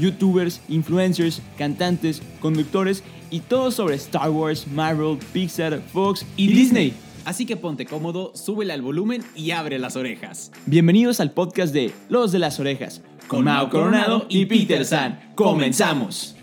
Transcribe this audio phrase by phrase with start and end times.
[0.00, 6.94] youtubers, influencers, cantantes, conductores y todo sobre Star Wars, Marvel, Pixar, Fox y, Disney.
[7.24, 10.50] Así que ponte cómodo, súbele al volumen y abre las orejas.
[10.66, 15.32] Bienvenidos al podcast de Los de las Orejas, con Mao Coronado y Peter San.
[15.34, 16.34] ¡Comenzamos!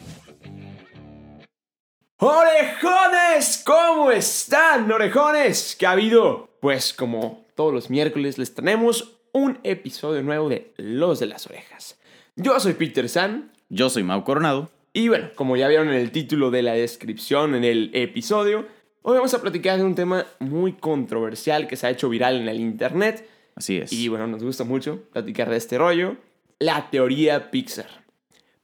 [2.20, 3.64] ¡Orejones!
[3.66, 5.76] ¿Cómo están, orejones?
[5.78, 6.50] ¿Qué ha habido?
[6.62, 11.98] Pues como todos los miércoles les tenemos un episodio nuevo de Los de las Orejas.
[12.40, 14.70] Yo soy Peter San Yo soy Mau Coronado.
[14.94, 18.68] y bueno, como ya vieron en el título de la descripción en el episodio,
[19.02, 22.48] hoy vamos a platicar de un tema muy controversial que se ha hecho viral en
[22.48, 23.92] el internet Así es.
[23.92, 26.18] y bueno, nos gusta mucho platicar de este rollo,
[26.60, 28.06] la teoría Pixar.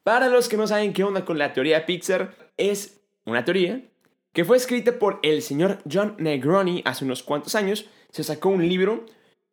[0.03, 3.81] Para los que no saben qué onda con la teoría Pixar, es una teoría
[4.33, 7.85] que fue escrita por el señor John Negroni hace unos cuantos años.
[8.11, 9.05] Se sacó un libro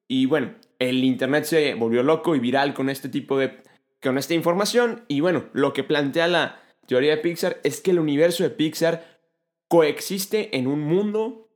[0.09, 3.63] y bueno, el internet se volvió loco y viral con este tipo de...
[4.03, 5.05] con esta información.
[5.09, 9.21] Y bueno, lo que plantea la teoría de Pixar es que el universo de Pixar
[9.69, 11.49] coexiste en un mundo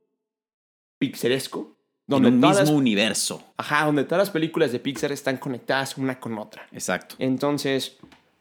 [0.97, 1.77] pixaresco.
[2.07, 3.43] en un todas mismo universo.
[3.57, 6.67] Ajá, donde todas las películas de Pixar están conectadas una con otra.
[6.71, 7.15] Exacto.
[7.19, 7.97] Entonces,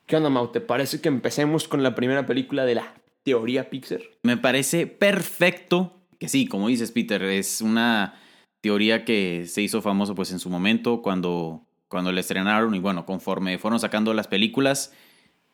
[0.07, 0.53] ¿qué onda, Mau?
[0.53, 2.95] ¿Te parece que empecemos con la primera película de la
[3.25, 4.01] teoría Pixar?
[4.23, 8.21] Me parece perfecto que sí, como dices Peter, es una
[8.61, 13.07] teoría que se hizo famoso pues en su momento cuando, cuando la estrenaron y bueno,
[13.07, 14.93] conforme fueron sacando las películas,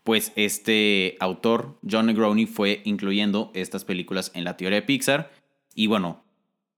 [0.04, 5.30] pues este autor, John Negroni, fue incluyendo estas películas en la teoría de Pixar
[5.74, 6.24] y bueno,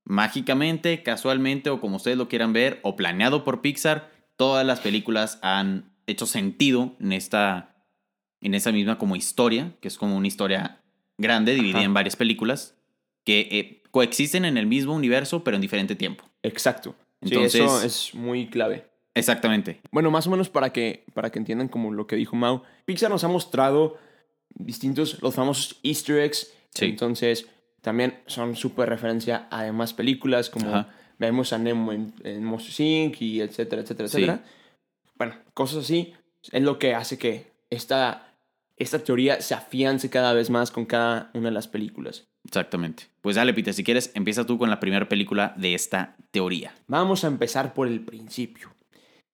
[0.04, 5.38] mágicamente, casualmente o como ustedes lo quieran ver o planeado por Pixar, todas las películas
[5.43, 7.69] han hecho sentido en esta
[8.41, 10.81] en esa misma como historia, que es como una historia
[11.16, 11.84] grande dividida Ajá.
[11.87, 12.77] en varias películas
[13.25, 16.25] que eh, coexisten en el mismo universo pero en diferente tiempo.
[16.43, 16.97] Exacto.
[17.21, 18.91] Entonces- sí, eso es muy clave.
[19.15, 19.81] Exactamente.
[19.91, 23.11] Bueno, más o menos para que, para que entiendan como lo que dijo Mau, Pixar
[23.11, 23.99] nos ha mostrado
[24.55, 26.53] distintos, los famosos easter eggs.
[26.71, 26.87] Sí.
[26.87, 27.47] Entonces,
[27.83, 30.89] también son súper referencia a demás películas, como Ajá.
[31.19, 33.21] vemos a Nemo en, en Monsters Inc.
[33.21, 34.19] y etcétera, etcétera, Sí.
[34.19, 34.45] etcétera.
[35.17, 36.15] Bueno, cosas así
[36.51, 38.34] es lo que hace que esta,
[38.77, 42.25] esta teoría se afiance cada vez más con cada una de las películas.
[42.45, 43.05] Exactamente.
[43.21, 46.75] Pues dale, Peter, si quieres, empieza tú con la primera película de esta teoría.
[46.89, 48.72] Vamos a empezar por el principio.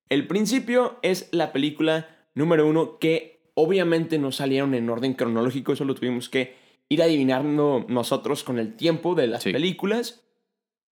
[0.08, 5.84] El principio es la película número uno que obviamente no salieron en orden cronológico, eso
[5.84, 6.54] lo tuvimos que
[6.88, 9.52] ir adivinando nosotros con el tiempo de las Sí.
[9.52, 10.22] películas.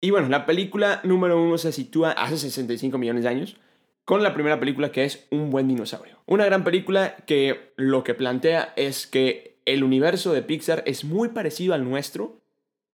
[0.00, 3.56] Y bueno, la película número uno se sitúa hace 65 millones de años
[4.04, 6.18] con la primera película que es Un buen dinosaurio.
[6.26, 11.30] Una gran película que lo que plantea es que el universo de Pixar es muy
[11.30, 12.40] parecido al nuestro,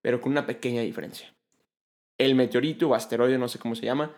[0.01, 1.35] pero con una pequeña diferencia.
[2.19, 4.15] El meteorito o asteroide, no sé cómo se llama,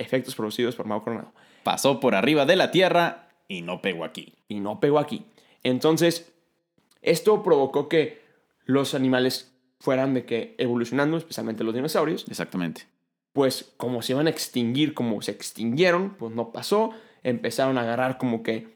[0.00, 1.32] efectos producidos por Mau Coronado.
[1.62, 4.34] Pasó por arriba de la Tierra y no pegó aquí.
[4.48, 5.24] y no pegó aquí.
[5.62, 6.32] Entonces,
[7.02, 8.20] esto provocó que
[8.64, 12.86] los animales fueran de que evolucionando, especialmente los dinosaurios, Exactamente.
[13.32, 16.90] pues como se iban a extinguir, como se extinguieron, pues no pasó,
[17.22, 18.68] empezaron a agarrar como que,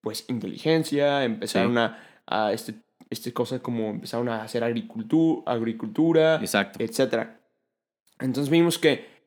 [0.00, 1.78] pues inteligencia, empezaron Sí.
[1.78, 2.74] a, a este,
[3.10, 6.82] este cosa como empezaron a hacer agricultura, agricultura, Exacto.
[6.82, 7.28] etc.
[8.20, 9.17] Entonces vimos que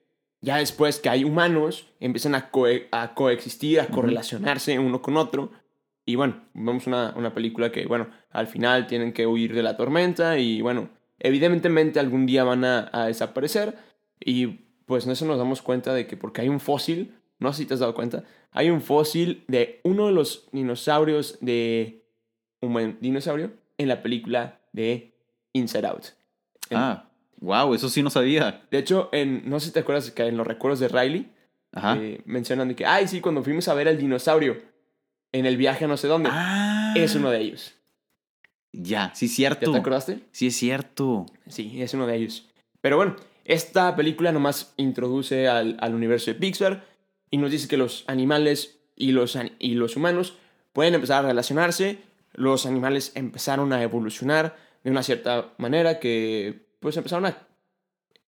[0.42, 5.52] ya después que hay humanos, empiezan a, coe- a coexistir, a correlacionarse uno con otro.
[6.06, 9.78] Y bueno, vemos una, una película que, bueno, al final tienen que huir de la
[9.78, 10.90] tormenta y bueno,
[11.20, 13.76] evidentemente algún día van a, a desaparecer.
[14.20, 14.48] Y
[14.86, 17.66] pues en eso nos damos cuenta de que porque hay un fósil, no sé si
[17.68, 22.04] te has dado cuenta, hay un fósil de uno de los dinosaurios de
[22.62, 25.14] un buen dinosaurio en la película de
[25.54, 26.06] Inside Out.
[26.70, 27.11] En- Ah,
[27.42, 28.64] wow, eso sí no sabía.
[28.72, 31.30] de hecho, en, no sé si te acuerdas que en los recuerdos de Riley
[31.74, 31.98] Ajá.
[32.00, 34.62] eh, mencionan de que, ay, sí, cuando fuimos a ver al dinosaurio
[35.34, 37.74] en el viaje a no sé dónde, ah, es uno de ellos.
[38.74, 39.72] Ya, sí, ¿Ya cierto.
[39.72, 40.20] te acordaste?
[40.32, 41.26] Sí, es cierto.
[41.48, 42.48] Sí, es uno de ellos.
[42.80, 46.86] Pero bueno, esta película nomás introduce al, al universo de Pixar
[47.30, 50.38] y nos dice que los animales y los, y los humanos
[50.74, 52.00] pueden empezar a relacionarse.
[52.34, 57.38] Los animales empezaron a evolucionar de una cierta manera que pues empezaron a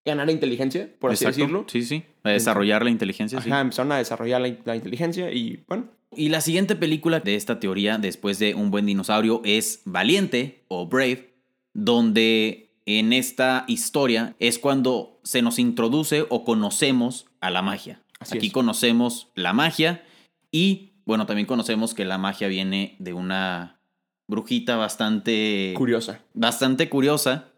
[0.05, 1.39] ganar inteligencia, por así Exacto.
[1.41, 1.65] decirlo.
[1.67, 2.03] Sí, sí.
[2.23, 3.49] A desarrollar la inteligencia, sí.
[3.49, 7.59] Ajá, empezaron a desarrollar la, la inteligencia y bueno, Y la siguiente película de esta
[7.59, 11.33] teoría, después de Un buen dinosaurio, es Valiente o Brave,
[11.73, 18.01] donde en esta historia es cuando se nos introduce o conocemos a la magia.
[18.19, 18.53] Así Aquí es.
[18.53, 20.03] conocemos la magia
[20.51, 23.79] y, bueno, también conocemos que la magia viene de una
[24.27, 26.19] brujita bastante Curiosa.
[26.33, 27.49] bastante curiosa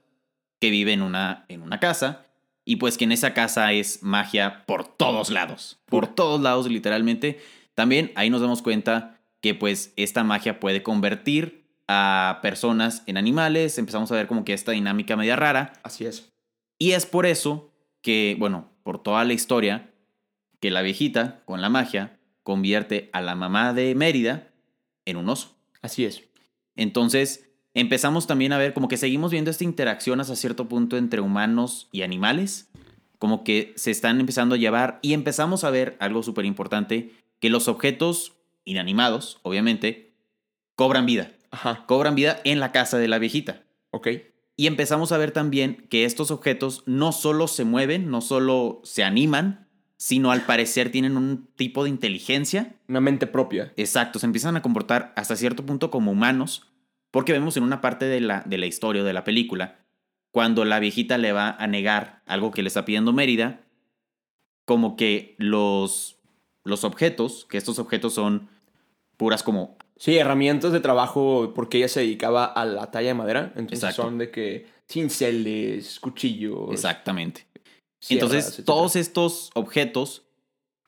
[0.60, 2.26] que vive en una, en una casa
[2.66, 7.40] y pues que en esa casa es magia por todos lados, por todos lados literalmente.
[7.76, 13.78] También ahí nos damos cuenta que pues esta magia puede convertir a personas en animales,
[13.78, 16.34] empezamos a ver como que esta dinámica media rara Así es.
[16.80, 17.72] y es por eso
[18.02, 19.92] que, bueno, por toda la historia,
[20.60, 24.48] que la viejita con la magia convierte a la mamá de Mérida
[25.06, 25.56] en un oso.
[25.82, 26.24] Así es.
[26.76, 27.45] Entonces,
[27.76, 31.88] empezamos también a ver como que seguimos viendo esta interacción hasta cierto punto entre humanos
[31.92, 32.70] y animales,
[33.20, 37.50] como que se están empezando a llevar y empezamos a ver algo súper importante, que
[37.50, 38.34] los objetos
[38.64, 40.14] inanimados, obviamente,
[40.76, 41.86] cobran vida, Ajá.
[41.86, 43.64] cobran vida en la casa de la viejita.
[43.92, 44.08] Ok.
[44.58, 49.04] Y empezamos a ver también que estos objetos no solo se mueven, no solo se
[49.04, 49.68] animan,
[49.98, 53.74] sino al parecer tienen un tipo de inteligencia Una mente propia.
[53.76, 56.72] Exacto, se empiezan a comportar hasta cierto punto como humanos,
[57.16, 59.80] porque vemos en una parte de la, de la historia de la película,
[60.32, 63.62] cuando la viejita le va a negar algo que le está pidiendo Mérida,
[64.66, 66.18] como que los,
[66.66, 68.50] los objetos, que estos objetos son
[69.16, 69.78] puras como...
[69.96, 73.54] Sí, herramientas de trabajo porque ella se dedicaba a la talla de madera.
[73.56, 74.02] Entonces Exacto.
[74.02, 76.70] son de que cinceles, cuchillos.
[76.74, 77.48] Exactamente.
[78.02, 78.66] sierras, Entonces, etcétera.
[78.66, 80.24] todos estos objetos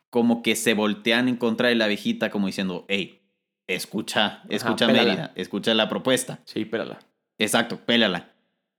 [0.10, 3.22] como que se voltean en contra de la viejita como diciendo, hey,
[3.68, 5.10] escucha, escucha pélala.
[5.10, 6.40] Mérida, escucha la propuesta.
[6.46, 7.00] Sí, pélala.
[7.38, 8.34] Exacto, pélala.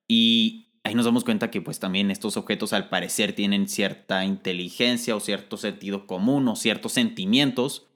[0.09, 5.15] Y ahí nos damos cuenta que pues también estos objetos al parecer tienen cierta inteligencia
[5.15, 7.87] o cierto sentido común o ciertos sentimientos.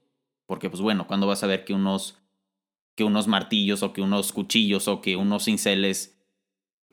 [0.46, 2.18] Porque pues bueno, cuando vas a ver que unos,
[2.94, 6.18] que unos martillos o que unos cuchillos o que unos cinceles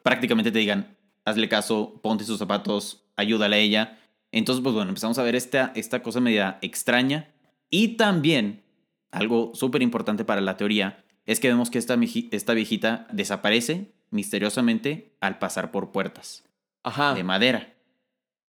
[0.01, 3.99] prácticamente te digan, hazle caso, ponte sus zapatos, ayúdale a ella.
[4.31, 7.33] Entonces pues bueno, empezamos a ver esta, esta cosa media extraña.
[7.69, 8.63] Y también,
[9.11, 11.97] algo súper importante para la teoría, es que vemos que esta,
[12.31, 16.43] esta viejita desaparece misteriosamente al pasar por puertas
[16.83, 17.13] Ajá.
[17.13, 17.73] de madera.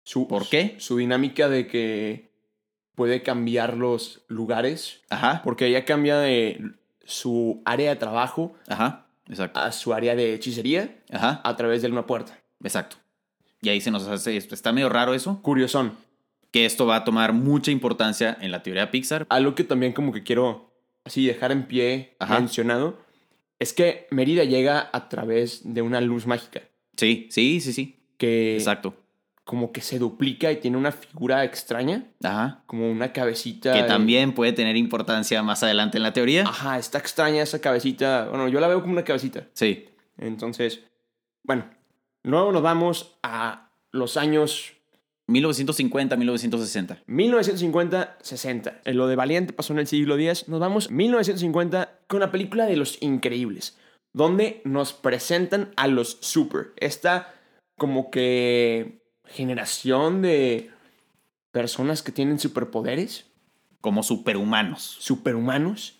[0.03, 0.75] Su, ¿Por qué?
[0.79, 2.31] Su dinámica de que
[2.95, 5.01] puede cambiar los lugares.
[5.09, 6.73] Ajá, Porque ella cambia de
[7.05, 9.59] su área de trabajo ajá, exacto.
[9.59, 12.39] a su área de hechicería Ajá, a través de una puerta.
[12.63, 12.97] exacto.
[13.61, 15.93] Y ahí se nos hace, está medio raro eso, Curiosón.
[16.51, 19.25] Que esto va a tomar mucha importancia en la teoría Pixar.
[19.29, 20.71] Algo que también como que quiero
[21.05, 22.39] así dejar en pie Ajá.
[22.39, 22.97] mencionado
[23.59, 26.61] es que Mérida llega a través de una luz mágica
[26.97, 28.93] Sí, sí, sí, sí, que exacto.
[29.45, 32.63] como que se duplica y tiene una figura extraña, Ajá.
[32.65, 33.73] como una cabecita.
[33.73, 36.43] Que también puede tener importancia más adelante en la teoría.
[36.43, 38.27] Ajá, está extraña esa cabecita.
[38.29, 39.47] Bueno, yo la veo como una cabecita.
[39.53, 39.85] Sí,
[40.17, 40.81] Entonces,
[41.43, 41.69] bueno,
[42.23, 44.73] luego nos vamos a los años
[45.29, 46.97] 1950, 1960.
[47.07, 48.79] 1950-60.
[48.85, 50.47] En Lo de Valiente pasó en el siglo X.
[50.47, 53.77] Nos vamos 1950 con la película de Los Increíbles,
[54.13, 56.73] donde nos presentan a los Super.
[56.77, 57.33] Esta
[57.77, 60.69] como que generación de
[61.51, 63.25] personas que tienen superpoderes,
[63.81, 64.97] Como superhumanos.
[64.99, 65.95] superhumanos.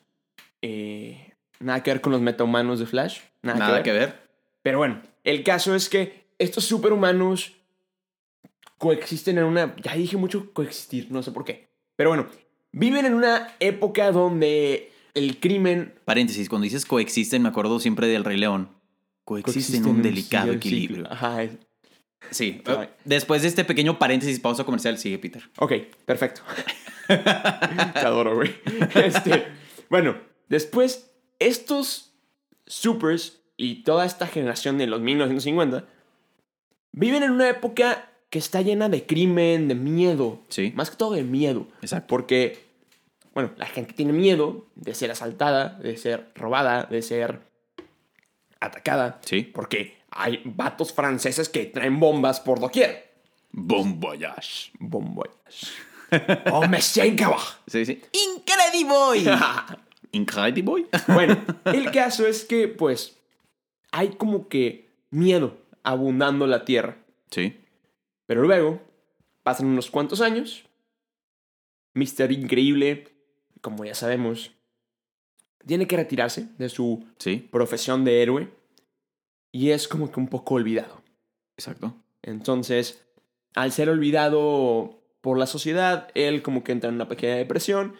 [0.61, 3.19] Eh, nada que ver con los metahumanos de Flash.
[3.41, 3.99] Nada, Nada que ver.
[4.09, 4.29] que ver.
[4.61, 7.53] Pero bueno, el caso es que estos superhumanos
[8.79, 9.75] coexisten en una...
[9.83, 11.69] Ya dije mucho coexistir, no sé por qué.
[11.95, 12.25] Pero bueno,
[12.71, 15.93] viven en una época donde el crimen...
[16.05, 18.69] Paréntesis, cuando dices coexisten, me acuerdo siempre del Rey León.
[19.25, 21.05] Coexiste en un delicado equilibrio.
[21.11, 21.43] Ajá.
[21.43, 21.51] es-
[22.31, 22.61] Sí.
[22.65, 22.89] Ay.
[23.05, 25.41] Después de este pequeño paréntesis, pausa comercial, sigue Peter.
[25.57, 25.73] Ok,
[26.05, 26.41] perfecto.
[27.07, 28.53] Te adoro, güey.
[28.95, 29.45] Este,
[29.89, 30.17] bueno,
[30.49, 32.13] después, estos
[32.65, 35.85] supers y toda esta generación de los 1950
[36.91, 40.39] viven en una época que está llena de crimen, de miedo.
[40.49, 40.71] Sí.
[40.75, 41.67] Más que todo de miedo.
[41.81, 42.07] Exacto.
[42.07, 42.65] Porque,
[43.33, 47.41] bueno, la gente tiene miedo de ser asaltada, de ser robada, de ser
[48.59, 49.19] atacada.
[49.25, 49.41] Sí.
[49.41, 53.09] Porque hay vatos franceses que traen bombas por doquier.
[53.51, 54.71] Bon voyage.
[54.79, 55.31] Bombas.
[56.51, 56.81] oh, me.
[56.81, 58.01] Sí, sí.
[58.35, 59.25] Incrediboy.
[60.11, 60.87] Incrediboy.
[61.07, 63.17] Bueno, el caso es que, pues,
[63.91, 66.97] hay como que miedo abundando la tierra.
[67.31, 67.57] Sí.
[68.29, 68.79] Pero luego,
[69.41, 70.63] pasan unos cuantos años.
[71.95, 73.07] Mister Increíble,
[73.59, 74.51] como ya sabemos,
[75.65, 77.37] tiene que retirarse de su Sí.
[77.51, 78.49] profesión de héroe.
[79.51, 81.01] Y es como que un poco olvidado.
[81.57, 81.95] Exacto.
[82.21, 83.03] Entonces,
[83.55, 87.95] al ser olvidado por la sociedad, él como que entra en una pequeña depresión.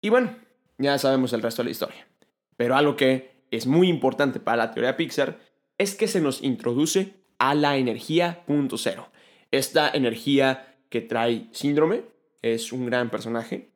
[0.00, 0.34] Y bueno,
[0.78, 2.08] ya sabemos el resto de la historia.
[2.56, 5.38] Pero algo que es muy importante para la teoría Pixar
[5.76, 9.10] es que se nos introduce a la energía punto cero.
[9.54, 12.02] Esta energía que trae síndrome
[12.42, 13.70] es un gran personaje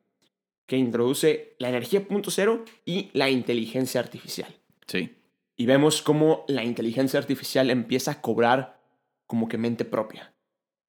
[0.65, 4.53] que introduce la energía punto cero y la inteligencia artificial.
[4.87, 5.15] Sí.
[5.55, 8.81] Y vemos cómo la inteligencia artificial empieza a cobrar
[9.25, 10.33] como que mente propia.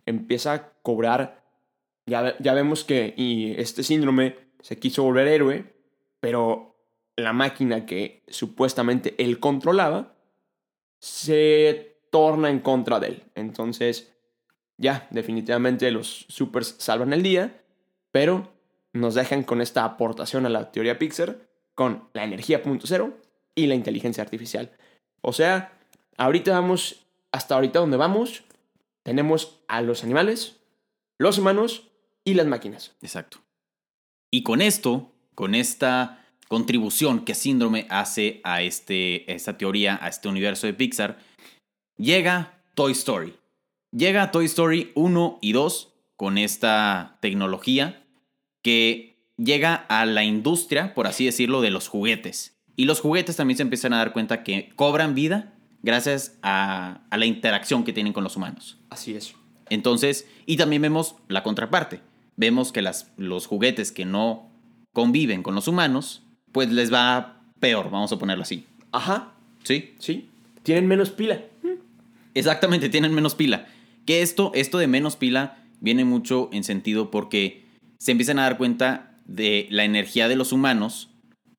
[0.04, 1.44] Empieza a cobrar,
[2.06, 5.64] ya, ya vemos que y este síndrome se quiso volver héroe,
[6.20, 6.76] pero
[7.16, 10.16] la máquina que supuestamente él controlaba
[11.00, 13.22] se torna en contra de él.
[13.34, 14.15] Entonces,
[14.78, 17.62] ya, definitivamente los supers salvan el día,
[18.12, 18.52] pero
[18.92, 21.38] nos dejan con esta aportación a la teoría Pixar
[21.74, 23.16] con la energía punto cero
[23.54, 24.72] y la inteligencia artificial.
[25.20, 25.78] O sea,
[26.16, 28.44] ahorita vamos, hasta ahorita donde vamos,
[29.02, 30.56] tenemos a los animales,
[31.18, 31.88] los humanos
[32.24, 32.96] y las máquinas.
[33.02, 33.38] Exacto.
[34.30, 40.28] Y con esto, con esta contribución que Síndrome hace a, este, esta teoría, a este
[40.28, 41.18] universo de Pixar,
[41.96, 43.36] llega Toy Story.
[43.96, 48.04] Llega Toy Story 1 y 2 con esta tecnología
[48.60, 52.58] que llega a la industria, por así decirlo, de los juguetes.
[52.76, 57.16] Y los juguetes también se empiezan a dar cuenta que cobran vida gracias a, a
[57.16, 58.76] la interacción que tienen con los humanos.
[58.90, 59.34] Así es.
[59.70, 62.02] Entonces, y también vemos la contraparte.
[62.36, 64.50] Vemos que las, los juguetes que no
[64.92, 66.22] conviven con los humanos,
[66.52, 68.66] pues les va peor, vamos a ponerlo así.
[68.92, 69.94] Ajá, ¿Sí?
[69.98, 70.28] sí.
[70.64, 71.40] Tienen menos pila.
[72.34, 73.66] Exactamente, tienen menos pila.
[74.06, 77.66] Que esto, esto de menos pila viene mucho en sentido porque
[77.98, 81.10] se empiezan a dar cuenta de la energía de los humanos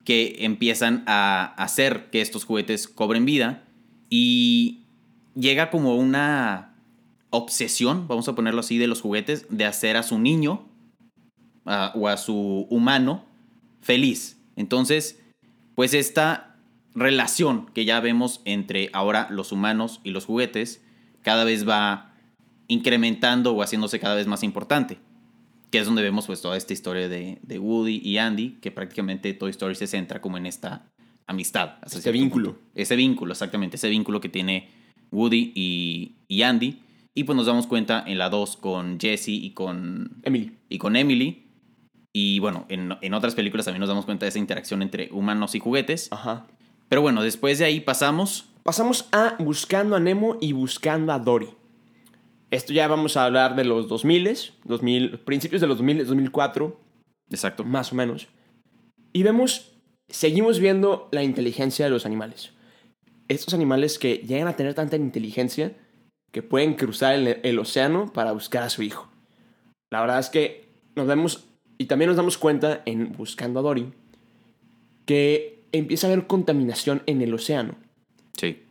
[0.05, 3.65] que empiezan a hacer que estos juguetes cobren vida
[4.09, 4.85] y
[5.35, 6.75] llega como una
[7.29, 10.65] obsesión, vamos a ponerlo así, de los juguetes de hacer a su niño
[11.65, 13.25] o a su humano
[13.81, 14.37] feliz.
[14.55, 15.19] Entonces,
[15.75, 16.55] pues esta
[16.95, 20.81] relación que ya vemos entre ahora los humanos y los juguetes
[21.21, 22.06] cada vez va
[22.67, 24.99] incrementando o haciéndose cada vez más importante.
[25.71, 29.33] Que es donde vemos pues toda esta historia de, de Woody y Andy, que prácticamente
[29.33, 30.89] Toy Story se centra como en esta
[31.27, 31.75] amistad.
[31.87, 32.53] cierto vínculo.
[32.53, 32.69] punto.
[32.73, 33.75] Ese vínculo, exactamente.
[33.75, 34.69] Ese vínculo que tiene
[35.11, 36.81] Woody y, y Andy.
[37.13, 40.55] Y pues nos damos cuenta en la 2 con Jesse y con, Emily.
[40.69, 41.43] y con Emily.
[42.13, 45.55] Y bueno, en, en otras películas también nos damos cuenta de esa interacción entre humanos
[45.55, 46.07] y juguetes.
[46.11, 46.47] Ajá.
[46.89, 48.49] Pero bueno, después de ahí pasamos.
[48.63, 51.49] Pasamos a Buscando a Nemo y Buscando a Dory.
[52.49, 56.79] Esto ya vamos a hablar de los 2000, 2000 principios de los 2000, 2004,
[57.29, 57.63] Exacto.
[57.63, 58.27] más o menos.
[59.11, 59.73] Y vemos,
[60.07, 62.51] seguimos viendo la inteligencia de los animales.
[63.27, 65.73] Estos animales que llegan a tener tanta inteligencia
[66.31, 69.09] que pueden cruzar el, el océano para buscar a su hijo.
[69.89, 71.45] La verdad es que nos vemos,
[71.77, 73.91] y también nos damos cuenta en Buscando a Dory,
[75.05, 77.75] que empieza a haber contaminación en el océano.
[78.37, 78.63] Sí.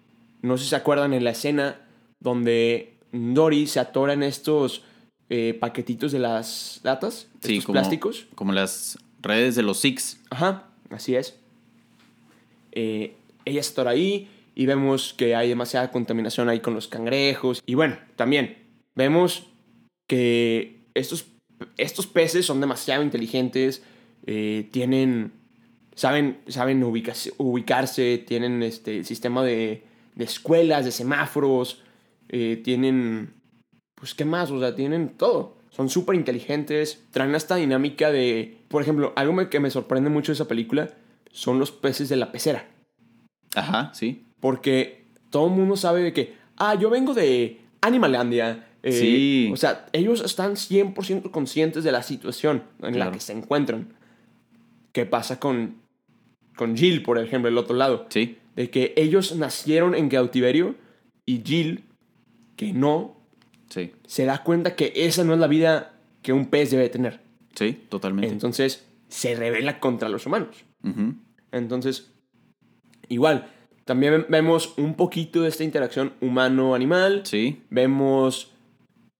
[0.43, 1.81] No sé si se acuerdan en la escena
[2.21, 4.83] donde Dory se atora en estos
[5.29, 8.27] eh, paquetitos de las latas, Sí, estos como, plásticos.
[8.35, 10.21] como las redes de los Six.
[10.31, 11.37] Ajá, así es.
[12.73, 17.63] Eh, ella se atora ahí y vemos que hay demasiada contaminación ahí con los cangrejos.
[17.67, 18.57] Y bueno, también
[18.95, 19.47] vemos
[20.07, 21.27] que estos,
[21.77, 23.83] estos peces son demasiado inteligentes,
[24.27, 25.33] eh, tienen,
[25.95, 29.85] saben, saben ubicarse, ubicarse tienen este sistema de,
[30.15, 31.83] de escuelas, de semáforos,
[32.29, 33.35] eh, tienen,
[33.95, 34.51] pues, ¿qué más?
[34.51, 35.57] O sea, tienen todo.
[35.71, 40.35] Son súper inteligentes, traen esta dinámica de, por ejemplo, algo que me sorprende mucho de
[40.35, 40.91] esa película
[41.33, 42.67] son los peces de la pecera.
[43.55, 44.25] Ajá, sí.
[44.41, 48.69] Porque todo el mundo sabe de que, ah, yo vengo de Animalandia.
[48.83, 49.51] eh, Sí.
[49.53, 53.89] O sea, ellos están 100% conscientes de la situación en la que se encuentran.
[54.93, 55.75] ¿Qué pasa con,
[56.57, 58.07] con Jill, por ejemplo, el otro lado?
[58.09, 58.39] Sí.
[58.55, 60.75] De que ellos nacieron en cautiverio
[61.27, 61.85] y Jill,
[62.57, 63.17] que no,
[63.69, 63.93] Sí.
[64.07, 67.21] se da cuenta que esa no es la vida que un pez debe tener.
[67.55, 68.29] Sí, totalmente.
[68.33, 70.65] Entonces, se revela contra los humanos.
[71.53, 72.13] Entonces,
[73.09, 73.49] igual,
[73.85, 77.23] también vemos un poquito de esta interacción humano-animal.
[77.25, 77.63] Sí.
[77.71, 78.53] Vemos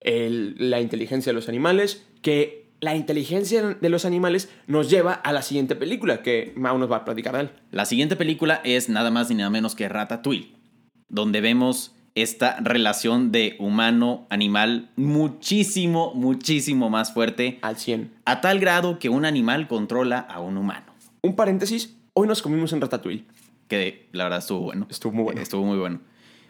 [0.01, 5.31] el- la inteligencia de los animales, que la inteligencia de los animales nos lleva a
[5.33, 7.49] la siguiente película, que Mau nos va a platicar de él.
[7.71, 10.53] La siguiente película es nada más ni nada menos que Ratatouille,
[11.09, 18.11] donde vemos esta relación de humano-animal muchísimo, muchísimo más fuerte, Al 100.
[18.25, 20.85] a tal grado que un animal controla a un humano.
[21.21, 23.23] Un paréntesis, hoy nos comimos en Ratatouille.
[23.67, 24.87] Que la verdad estuvo bueno.
[24.89, 25.41] Estuvo muy bueno.
[25.41, 25.99] Estuvo muy bueno.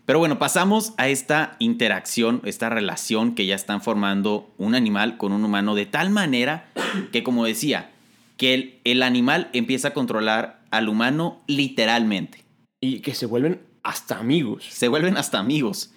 [0.06, 5.34] Pero bueno, pasamos a esta interacción, esta relación que ya están formando un animal con
[5.34, 6.70] un humano de tal manera
[7.12, 7.92] que, como decía,
[8.38, 12.46] que el, el animal empieza a controlar al humano literalmente.
[12.80, 14.65] Y que se vuelven hasta amigos.
[14.70, 15.94] Se vuelven hasta amigos.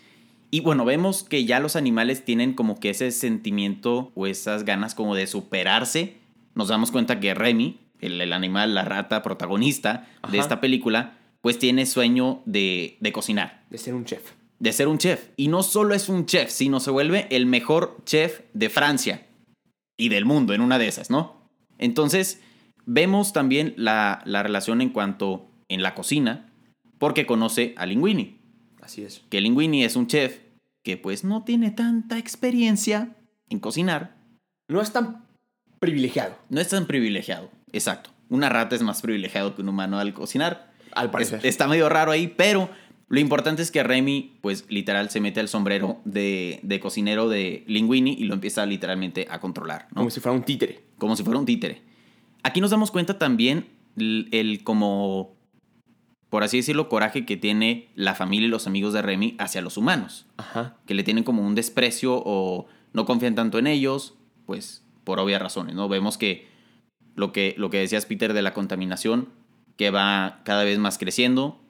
[0.53, 4.95] Y bueno, vemos que ya los animales tienen como que ese sentimiento o esas ganas
[4.95, 6.17] como de superarse.
[6.55, 11.59] Nos damos cuenta que Remy, el, el animal, la rata protagonista de esta película, pues
[11.59, 14.23] tiene sueño de, de cocinar, De ser un chef.
[14.61, 15.29] de ser un chef.
[15.37, 19.27] Y no solo es un chef, sino se vuelve el mejor chef de Francia
[19.97, 21.49] y del mundo en una de esas, ¿no?
[21.79, 22.41] Entonces,
[22.87, 26.50] vemos también la, la relación en cuanto en la cocina,
[27.01, 28.39] porque conoce a Linguini
[28.81, 29.23] Así es.
[29.29, 30.39] que Linguini es un chef
[30.85, 33.17] que pues no tiene tanta experiencia
[33.49, 34.17] en cocinar,
[34.69, 35.25] No es tan
[35.81, 37.51] privilegiado, no es tan privilegiado.
[37.73, 38.11] Exacto.
[38.29, 40.73] Una rata es más privilegiado que un humano al cocinar.
[40.93, 41.41] al parecer.
[41.45, 42.71] está medio raro ahí, pero
[43.09, 47.65] lo importante es que Remy, pues literal, se mete el sombrero de, de cocinero de
[47.67, 49.97] Linguini y lo empieza literalmente a controlar, ¿no?
[49.97, 50.81] Como si fuera un títere.
[50.97, 51.83] Como si fuera un títere.
[52.45, 53.67] Aquí nos damos cuenta también
[53.97, 55.35] el, el como,
[56.31, 59.77] por así decirlo, coraje que tiene la familia y los amigos de Remy hacia los
[59.77, 60.27] humanos.
[60.37, 60.77] Ajá.
[60.87, 64.15] que le tienen como un desprecio o no confían tanto en ellos,
[64.47, 65.89] pues por obvias razones, ¿no?
[65.89, 66.49] Vemos que
[67.15, 69.29] lo que, lo que decías Peter de la contaminación,
[69.77, 71.61] que va cada vez más creciendo,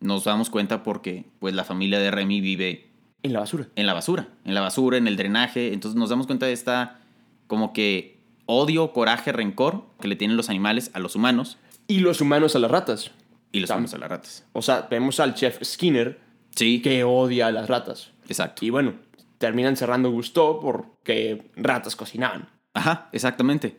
[0.00, 2.90] nos damos cuenta porque pues la familia de Remy vive
[3.22, 3.68] En la basura.
[3.76, 7.00] en la basura, en la basura, en el drenaje, entonces nos damos cuenta de esta
[7.46, 12.20] como que odio, coraje, rencor que le tienen los animales a los humanos Y los
[12.20, 13.10] humanos a las ratas.
[13.56, 14.46] Y los humanos a las ratas.
[14.52, 16.18] O sea, vemos al chef Skinner
[16.54, 18.12] Sí, que odia a las ratas.
[18.28, 18.64] exacto.
[18.64, 18.94] Y bueno,
[19.38, 22.48] terminan cerrando Gusto porque ratas cocinaban.
[22.72, 23.76] Ajá, exactamente.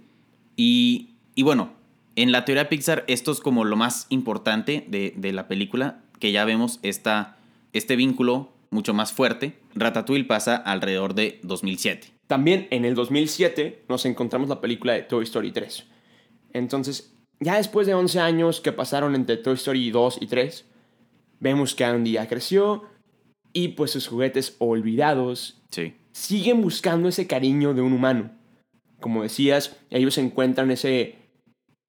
[0.55, 1.71] Y, y bueno,
[2.15, 6.01] en la teoría de Pixar, esto es como lo más importante de, de la película,
[6.19, 7.37] que ya vemos esta,
[7.73, 9.57] este vínculo mucho más fuerte.
[9.75, 12.11] Ratatouille pasa alrededor de 2007.
[12.27, 15.85] También en el 2007 nos encontramos la película de Toy Story 3.
[16.53, 20.65] Entonces, ya después de 11 años que pasaron entre Toy Story 2 y 3,
[21.39, 22.83] vemos que Andy ya creció
[23.53, 25.93] y pues sus juguetes olvidados Sí.
[26.11, 28.31] siguen buscando ese cariño de un humano.
[28.99, 31.15] Como decías, ellos encuentran ese,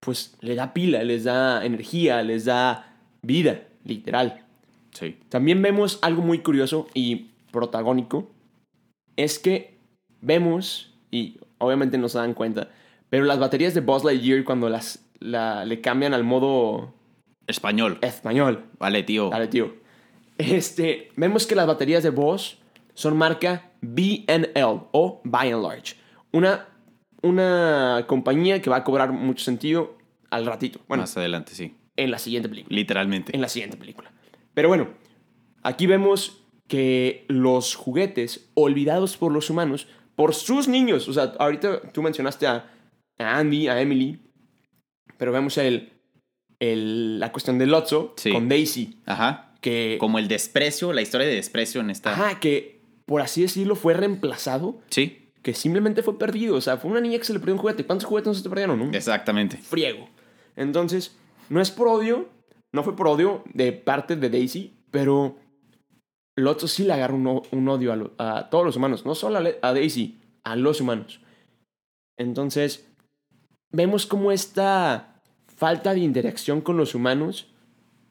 [0.00, 4.44] pues le da pila, les da energía, les da vida, literal.
[4.92, 5.16] Sí.
[5.30, 8.30] También vemos algo muy curioso y protagónico.
[9.16, 9.78] Es que
[10.20, 12.70] vemos, y obviamente no se dan cuenta,
[13.08, 16.94] pero las baterías de Buzz Lightyear cuando las la- le cambian al modo
[17.46, 17.98] Español.
[18.02, 18.64] español.
[18.78, 19.30] Vale, tío.
[19.30, 19.74] Dale, tío.
[20.38, 22.56] Este, vemos que las baterías de Bose
[22.94, 25.96] son marca BNL o By and Large.
[26.32, 26.68] Una,
[27.22, 29.96] una compañía que va a cobrar mucho sentido
[30.30, 30.80] al ratito.
[30.88, 31.74] Bueno, Más adelante, sí.
[31.96, 32.74] en la siguiente película.
[32.74, 33.34] Literalmente.
[33.34, 34.12] En la siguiente película.
[34.54, 34.88] Pero bueno,
[35.62, 41.80] aquí vemos que los juguetes olvidados por los humanos, por sus niños, o sea, ahorita
[41.92, 42.68] tú mencionaste a,
[43.18, 44.20] a Andy, a Emily,
[45.18, 45.92] pero vemos el,
[46.60, 48.32] el- la cuestión del Lotso Sí.
[48.32, 49.52] con Daisy, Ajá.
[49.60, 52.12] que, Como el desprecio, la historia de desprecio en esta.
[52.12, 56.90] ajá, que por así decirlo fue reemplazado, Sí, que simplemente fue perdido, o sea, fue
[56.90, 57.84] una niña que se le perdió un juguete.
[57.84, 58.80] ¿Cuántos juguetes no se te perdieron?
[58.80, 59.56] Un exactamente.
[59.56, 60.08] friego.
[60.56, 61.16] Entonces,
[61.48, 62.28] no es por odio,
[62.72, 65.36] no fue por odio de parte de Daisy, pero
[66.36, 69.38] Lotso sí le agarra un, un odio a, lo- a todos los humanos, no solo
[69.62, 71.20] a Daisy, a los humanos.
[72.18, 72.86] Entonces,
[73.70, 75.20] vemos cómo esta
[75.56, 77.52] falta de interacción con los humanos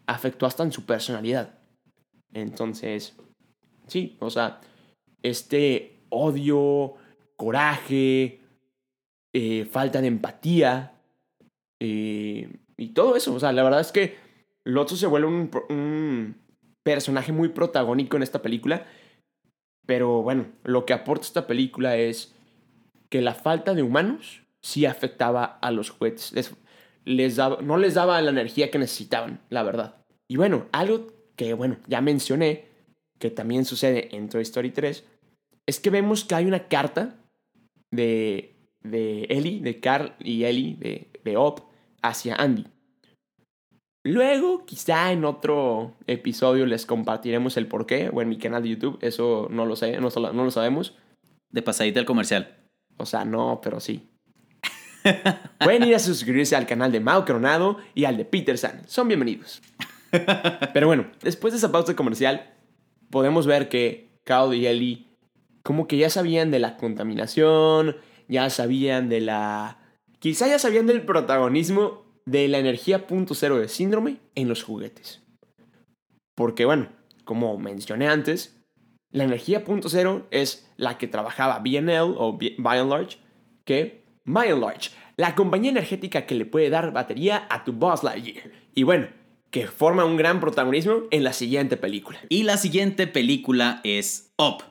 [0.06, 1.60] afectó hasta en su personalidad.
[2.34, 3.16] Entonces,
[3.88, 4.62] sí, o sea,
[5.24, 6.96] este odio,
[7.36, 8.42] coraje,
[9.34, 11.02] eh, falta de empatía
[11.80, 13.34] eh, y todo eso.
[13.34, 14.18] O sea, la verdad es que
[14.64, 16.38] Lotso se vuelve un, un
[16.84, 18.86] personaje muy protagónico en esta película.
[19.86, 22.36] Pero bueno, lo que aporta esta película es
[23.10, 26.34] que la falta de humanos sí afectaba a los juguetes.
[26.34, 26.54] Les,
[27.06, 29.96] les daba, no les daba la energía que necesitaban, la verdad.
[30.28, 32.66] Y bueno, algo que, bueno, ya mencioné,
[33.18, 35.06] que también sucede en Toy Story 3,
[35.66, 37.16] es que vemos que hay una carta
[37.92, 41.62] de, de Ellie, de Carl y Ellie, de, de Op,
[42.02, 42.66] hacia Andy.
[44.04, 49.00] Luego, quizá en otro episodio les compartiremos el porqué, o en mi canal de YouTube,
[49.02, 50.96] eso no lo sé, no, no lo sabemos.
[51.52, 52.58] De pasadita al comercial.
[52.98, 54.10] O sea, no, pero sí.
[55.60, 58.88] Pueden ir a suscribirse al canal de Mao Coronado y al de Peter San.
[58.88, 59.62] Son bienvenidos.
[60.74, 62.54] Pero bueno, después de esa pausa comercial,
[63.10, 65.08] podemos ver que Carl y Ellie
[65.64, 67.98] como que ya sabían de la contaminación,
[68.30, 69.80] ya sabían de la...
[70.20, 75.22] Quizá ya sabían del protagonismo de la energía punto cero de síndrome en los juguetes.
[76.36, 76.90] Porque bueno,
[77.26, 78.58] como mencioné antes,
[79.12, 83.18] la energía punto cero es la que trabajaba BNL o By and Large
[83.66, 84.92] que By and Large.
[85.16, 88.52] la compañía energética que le puede dar batería a tu Buzz Lightyear.
[88.76, 89.08] Y bueno,
[89.50, 92.20] que forma un gran protagonismo en la siguiente película.
[92.30, 94.64] Y la siguiente película es Up,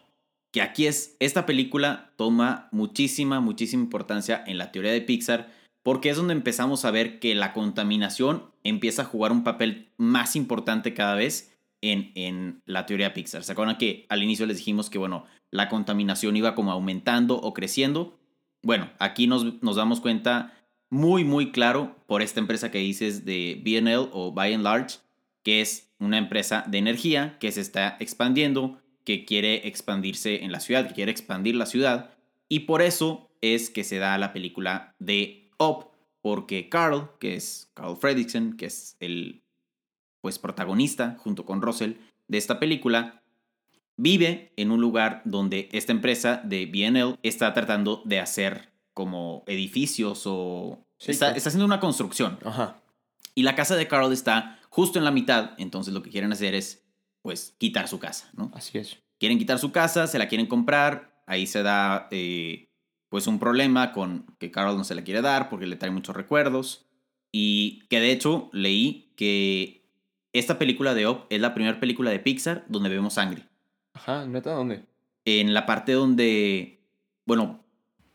[0.52, 5.50] que aquí es, esta película toma muchísima, muchísima importancia en la teoría de Pixar,
[5.82, 10.36] porque es donde empezamos a ver que la contaminación empieza a jugar un papel más
[10.36, 13.42] importante cada vez en, en la teoría Pixar.
[13.42, 17.54] ¿Se acuerdan que al inicio les dijimos que, bueno, la contaminación iba como aumentando o
[17.54, 18.18] creciendo?
[18.66, 20.52] Bueno, aquí nos, damos cuenta
[20.90, 24.98] muy, muy claro por esta empresa que dices de BNL o By and Large,
[25.44, 30.58] que es una empresa de energía que se está expandiendo, que quiere expandirse en la
[30.58, 32.10] ciudad, que quiere expandir la ciudad.
[32.48, 35.86] Y por eso es que se da la película de Up,
[36.20, 39.44] porque Carl, que es Carl Fredrickson, que es el
[40.20, 41.92] pues protagonista junto con Russell
[42.26, 43.22] de esta película,
[43.96, 50.22] vive en un lugar donde esta empresa de BNL está tratando de hacer como edificios
[50.26, 50.86] o...
[50.98, 52.38] está, haciendo una construcción.
[52.44, 52.80] Ajá.
[53.34, 56.54] Y la casa de Carl está justo en la mitad, entonces lo que quieren hacer
[56.54, 56.86] es,
[57.22, 58.50] pues, quitar su casa, ¿no?
[58.54, 58.98] Así es.
[59.18, 62.70] Quieren quitar su casa, se la quieren comprar, ahí se da, eh,
[63.08, 66.16] pues, un problema con que Carl no se la quiere dar porque le trae muchos
[66.16, 66.86] recuerdos.
[67.32, 69.90] Y que de hecho leí que
[70.32, 73.46] esta película de Op es la primera película de Pixar donde vemos sangre.
[73.96, 74.84] Ajá, ¿neta dónde?
[75.24, 76.80] En la parte donde,
[77.24, 77.64] bueno,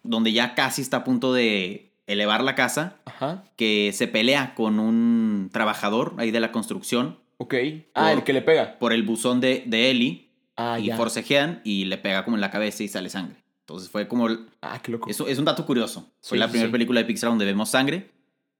[0.04, 3.44] donde ya casi está a punto de elevar la casa, Ajá.
[3.58, 7.20] que se pelea con un trabajador ahí de la construcción.
[7.38, 7.56] Ok.
[7.96, 8.78] Ah, el que le pega.
[8.80, 10.30] Por el buzón de, de Ellie.
[10.58, 10.98] Ah, y ya.
[10.98, 13.38] forcejean y le pega como en la cabeza y sale sangre.
[13.62, 14.28] Entonces fue como...
[14.62, 15.10] Ah, qué loco.
[15.10, 16.12] Eso es un dato curioso.
[16.22, 16.72] Fue Sí, la sí, primera sí.
[16.72, 18.12] película de Pixar donde vemos sangre.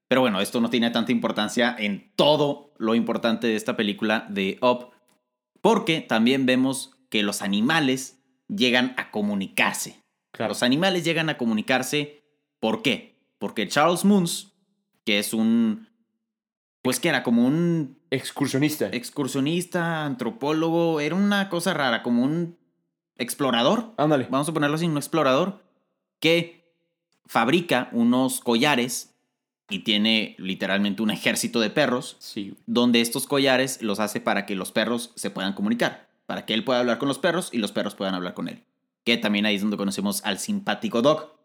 [0.08, 4.58] Pero bueno, esto no tiene tanta importancia en todo lo importante de esta película de
[4.62, 4.88] Up.
[5.60, 10.02] Porque también vemos que los animales llegan a comunicarse.
[10.32, 10.52] Claro.
[10.52, 12.24] Los animales llegan a comunicarse.
[12.58, 13.20] ¿Por qué?
[13.38, 14.54] Porque Charles Moons,
[15.04, 15.88] que es un.
[16.80, 18.88] Pues que era como un Excursionista.
[18.88, 22.56] excursionista, antropólogo, era una cosa rara, como un
[23.18, 23.92] explorador.
[23.98, 24.26] Ándale.
[24.30, 25.62] Vamos a ponerlo así, un explorador
[26.18, 26.72] que
[27.26, 29.14] fabrica unos collares
[29.68, 32.54] y tiene literalmente un ejército de perros Sí.
[32.66, 36.64] donde estos collares los hace para que los perros se puedan comunicar, para que él
[36.64, 38.64] pueda hablar con los perros y los perros puedan hablar con él.
[39.04, 41.36] Que también ahí es donde conocemos al simpático Doc,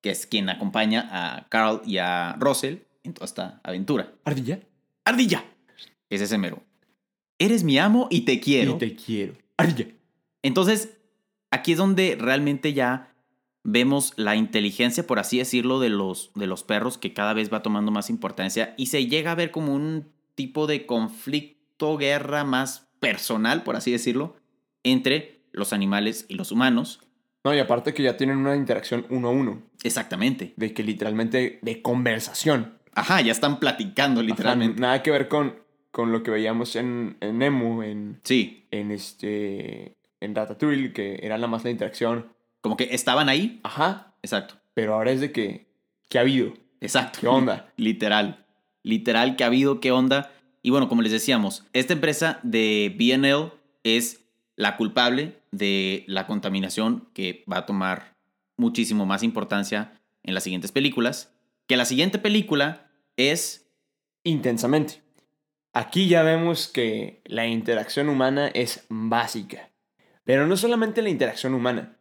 [0.00, 4.12] que es quien acompaña a Carl y a Russell en toda esta aventura.
[4.24, 4.58] ¿Ardilla?
[5.04, 5.44] ¡Ardilla!
[6.10, 6.64] Es ese mero.
[7.38, 8.74] Eres mi amo y te quiero.
[8.74, 9.34] Y te quiero.
[9.56, 9.94] Ardilla.
[10.42, 10.98] Entonces,
[11.52, 13.14] aquí es donde realmente ya
[13.62, 17.62] vemos la inteligencia, por así decirlo, de los, de los perros que cada vez va
[17.62, 22.88] tomando más importancia y se llega a ver como un tipo de conflicto, guerra más
[23.04, 24.36] personal, por así decirlo,
[24.82, 27.00] entre los animales y los humanos.
[27.44, 29.62] No, y aparte que ya tienen una interacción uno a uno.
[29.82, 30.54] Exactamente.
[30.56, 32.78] De que literalmente de conversación.
[32.94, 34.80] Ajá, ya están platicando Ajá, literalmente.
[34.80, 35.54] nada que ver con,
[35.90, 39.94] con lo que veíamos en, en Nemo, en, Sí, en este.
[40.20, 42.32] En Ratatouille, que era nada más la interacción.
[42.62, 43.60] como que estaban ahí.
[43.62, 44.14] Ajá.
[44.22, 45.66] Exacto, Pero ahora es de que.
[46.08, 46.54] ¿Qué ha habido?
[46.80, 47.18] exacto.
[47.20, 47.72] ¿Qué onda?
[47.76, 48.46] Literal.
[48.82, 50.30] Literal que ha habido, qué onda.
[50.64, 54.24] Y bueno, como les decíamos, esta empresa de BNL es
[54.56, 58.16] la culpable de la contaminación que va a tomar
[58.56, 61.34] muchísimo más importancia en las siguientes películas.
[61.66, 63.68] Que la siguiente película es...
[64.24, 65.02] Intensamente.
[65.74, 69.68] Aquí ya vemos que la interacción humana es básica.
[70.24, 71.98] Pero no solamente la interacción humana.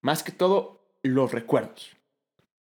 [0.00, 1.90] Más que todo, los recuerdos.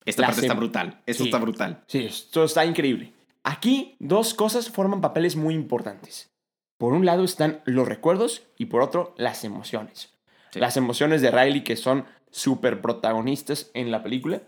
[0.05, 1.01] Esta La parte está brutal.
[1.05, 1.27] Esto Sí.
[1.29, 1.83] está brutal.
[1.87, 3.11] Sí, esto está increíble.
[3.43, 6.31] Aquí dos cosas forman papeles muy importantes.
[6.77, 10.13] Por un lado están los recuerdos y por otro las emociones.
[10.51, 10.59] Sí.
[10.59, 14.41] Las emociones de Riley que son súper protagonistas en la película.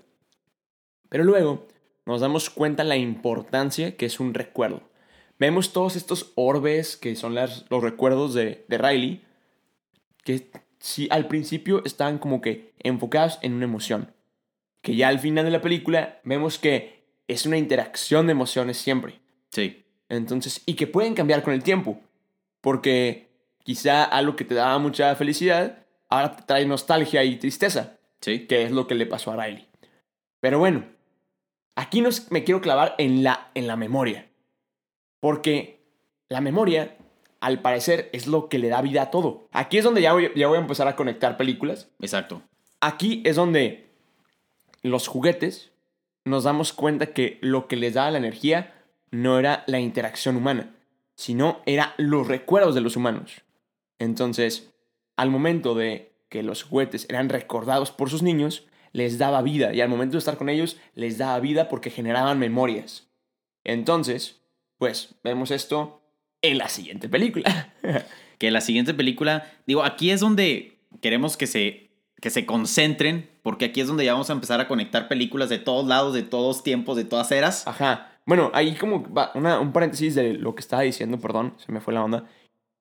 [1.09, 1.67] Pero luego
[2.05, 4.81] nos damos cuenta la importancia que es un recuerdo.
[5.39, 9.23] Vemos todos estos orbes que son las- los recuerdos de, de Riley
[10.23, 14.11] que sí, al principio estaban como que enfocados en una emoción.
[14.81, 16.94] Que ya al final de la película vemos que
[17.27, 19.19] es una interacción de emociones siempre.
[19.51, 19.83] Sí.
[20.09, 21.99] Entonces, y que pueden cambiar con el tiempo.
[22.61, 23.29] Porque
[23.63, 28.47] quizá algo que te daba mucha felicidad, ahora te trae nostalgia y tristeza, Sí.
[28.47, 29.67] que es lo que le pasó a Riley.
[30.39, 30.85] Pero bueno,
[31.75, 34.27] aquí nos, me quiero clavar en la, en la memoria.
[35.19, 35.79] Porque
[36.29, 36.95] la memoria,
[37.39, 39.47] al parecer, es lo que le da vida a todo.
[39.51, 41.89] Aquí es donde ya voy, ya voy a empezar a conectar películas.
[41.99, 42.41] Exacto.
[42.79, 43.89] Aquí es donde
[44.83, 45.71] los juguetes
[46.25, 48.73] nos damos cuenta que lo que les daba la energía
[49.11, 50.75] no era la interacción humana,
[51.15, 53.43] sino era los recuerdos de los humanos.
[53.99, 54.73] Entonces,
[55.15, 59.81] al momento de que los juguetes eran recordados por sus niños, les daba vida y
[59.81, 63.07] al momento de estar con ellos les daba vida porque generaban memorias.
[63.63, 64.41] Entonces,
[64.77, 66.01] pues vemos esto
[66.41, 67.73] en la siguiente película.
[68.37, 73.65] que la siguiente película, digo, aquí es donde queremos que se, que se concentren, porque
[73.65, 76.63] aquí es donde ya vamos a empezar a conectar películas de todos lados, de todos
[76.63, 77.67] tiempos, de todas eras.
[77.67, 78.09] Ajá.
[78.25, 81.79] Bueno, ahí como va una- un paréntesis de lo que estaba diciendo, perdón, se me
[81.79, 82.25] fue la onda.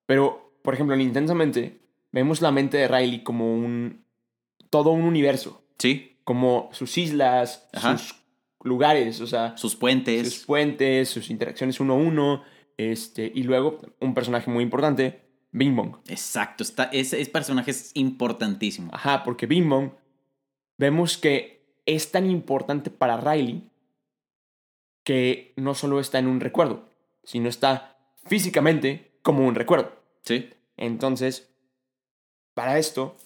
[0.07, 1.81] Pero, por ejemplo, en Intensamente,
[2.13, 4.03] vemos la mente de Riley como un.
[4.71, 5.63] todo un universo.
[5.79, 7.99] Sí, Como sus islas, Ajá.
[7.99, 8.15] sus
[8.63, 10.33] lugares, o sea, sus puentes.
[10.33, 12.43] sus puentes, sus interacciones uno a uno.
[12.79, 15.21] Este, y luego, un personaje muy importante,
[15.53, 15.97] Bing Bong.
[16.09, 18.91] Exacto, está, ese, ese personaje es importantísimo.
[18.95, 19.91] Ajá, porque Bing Bong
[20.79, 23.69] vemos que es tan importante para Riley
[25.05, 26.89] que no solo está en un recuerdo,
[27.25, 29.93] sino está físicamente como un recuerdo.
[30.23, 30.51] Sí.
[30.77, 31.49] Entonces,
[32.55, 33.17] para esto,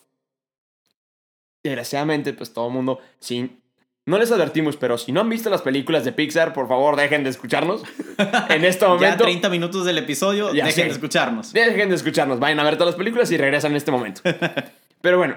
[1.63, 3.61] desgraciadamente, pues todo el mundo, sin...
[4.07, 7.25] No les advertimos, pero si no han visto las películas de Pixar, por favor dejen
[7.25, 7.83] de escucharnos.
[8.49, 11.53] En este Ya momento, 30 minutos del episodio, Ya dejen de escucharnos.
[11.53, 12.41] dejen de escucharnos.
[12.41, 14.23] Vayan a ver todas las películas y regresan en este momento.
[15.03, 15.37] Pero bueno,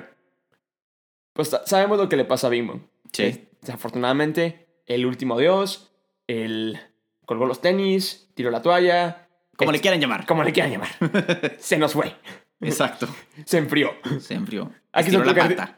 [1.34, 2.82] pues sa- sabemos lo que le pasa a Bing Bong.
[3.14, 3.48] Sí.
[3.62, 5.92] Desafortunadamente, el último adiós,
[6.28, 6.80] el
[7.26, 10.26] colgó los tenis, tiró la toalla, Como le quieran llamar.
[10.26, 10.90] como le quieran llamar.
[11.60, 12.16] Se nos fue,
[12.62, 13.08] Exacto.
[13.46, 13.92] se enfrió.
[14.20, 14.72] Se enfrió.
[14.92, 15.78] Aquí está la tu pata.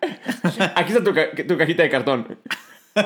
[0.76, 2.40] Aquí está tu, ca- tu cajita de cartón.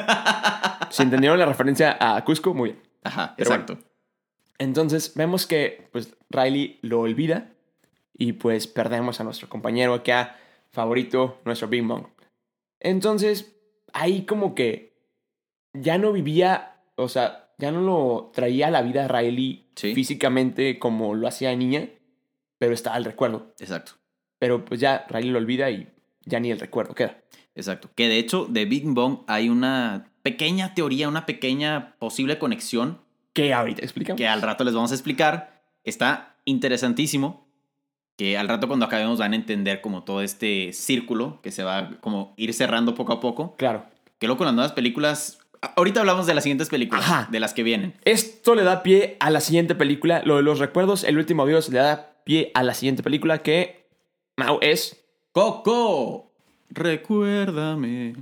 [0.89, 2.81] Si entendieron la referencia a Cusco, muy bien.
[3.03, 3.77] Ajá, Pero exacto.
[4.57, 7.51] Entonces vemos que pues Riley lo olvida
[8.17, 10.37] y pues perdemos a nuestro compañero acá
[10.71, 12.05] favorito, nuestro Bing Bong.
[12.79, 13.55] Entonces
[13.93, 14.95] ahí como que
[15.73, 19.93] ya no vivía, o sea, ya no lo traía a la vida Riley Sí.
[19.93, 21.89] físicamente como lo hacía niña,
[22.57, 23.53] pero estaba el recuerdo.
[23.59, 23.93] Exacto.
[24.39, 25.87] Pero pues ya Riley lo olvida y
[26.25, 27.17] ya ni el recuerdo queda.
[27.55, 27.89] Exacto.
[27.95, 33.01] Que de hecho, de Big Bang hay una pequeña teoría, una pequeña posible conexión
[33.33, 34.17] Que ahorita explicamos.
[34.17, 35.63] que al rato les vamos a explicar.
[35.83, 37.46] Está interesantísimo.
[38.17, 41.91] Que al rato cuando acabemos van a entender como todo este círculo que se va
[42.01, 43.55] como ir cerrando poco a poco.
[43.57, 43.85] Claro.
[44.19, 45.39] Que luego con las nuevas películas...
[45.75, 47.27] Ahorita hablamos de las siguientes películas, Ajá.
[47.31, 47.93] de las que vienen.
[48.05, 50.21] Esto le da pie a la siguiente película.
[50.25, 53.87] Lo de los recuerdos, el último adiós, le da pie a la siguiente película que
[54.35, 56.31] Mau es, Coco,
[56.69, 58.15] recuérdame.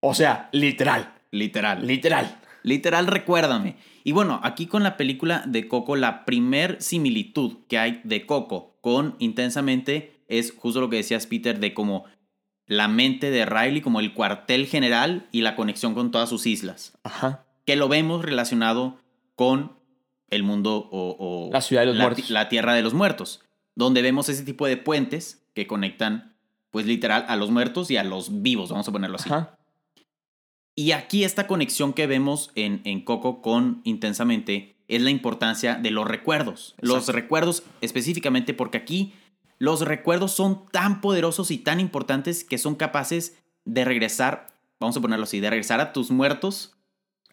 [0.00, 1.14] o sea, literal.
[1.30, 1.86] Literal.
[1.86, 2.40] Literal.
[2.62, 3.76] Literal, recuérdame.
[4.04, 8.75] Y bueno, aquí con la película de Coco, la primer similitud que hay de Coco
[8.86, 12.04] con Intensamente es justo lo que decías, Peter, de como
[12.68, 16.96] la mente de Riley, como el cuartel general y la conexión con todas sus islas.
[17.02, 17.46] Ajá.
[17.64, 19.00] Que lo vemos relacionado
[19.34, 19.72] con
[20.30, 22.30] el mundo o, o La ciudad de los la, muertos.
[22.30, 23.42] la tierra de los muertos,
[23.74, 26.36] donde vemos ese tipo de puentes que conectan,
[26.70, 29.28] pues literal, a los muertos y a los vivos, vamos a ponerlo así.
[29.28, 29.58] Ajá.
[30.76, 35.90] Y aquí esta conexión que vemos en, en Coco con Intensamente es la importancia de
[35.90, 36.74] los recuerdos.
[36.80, 39.14] Los recuerdos específicamente porque aquí
[39.58, 45.00] los recuerdos son tan poderosos y tan importantes que son capaces de regresar, vamos a
[45.00, 46.76] ponerlo así, de regresar a tus muertos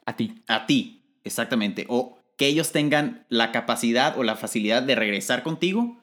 [0.06, 0.42] A ti.
[0.48, 1.86] a ti, exactamente.
[1.90, 6.02] O que ellos tengan la capacidad o la facilidad de regresar contigo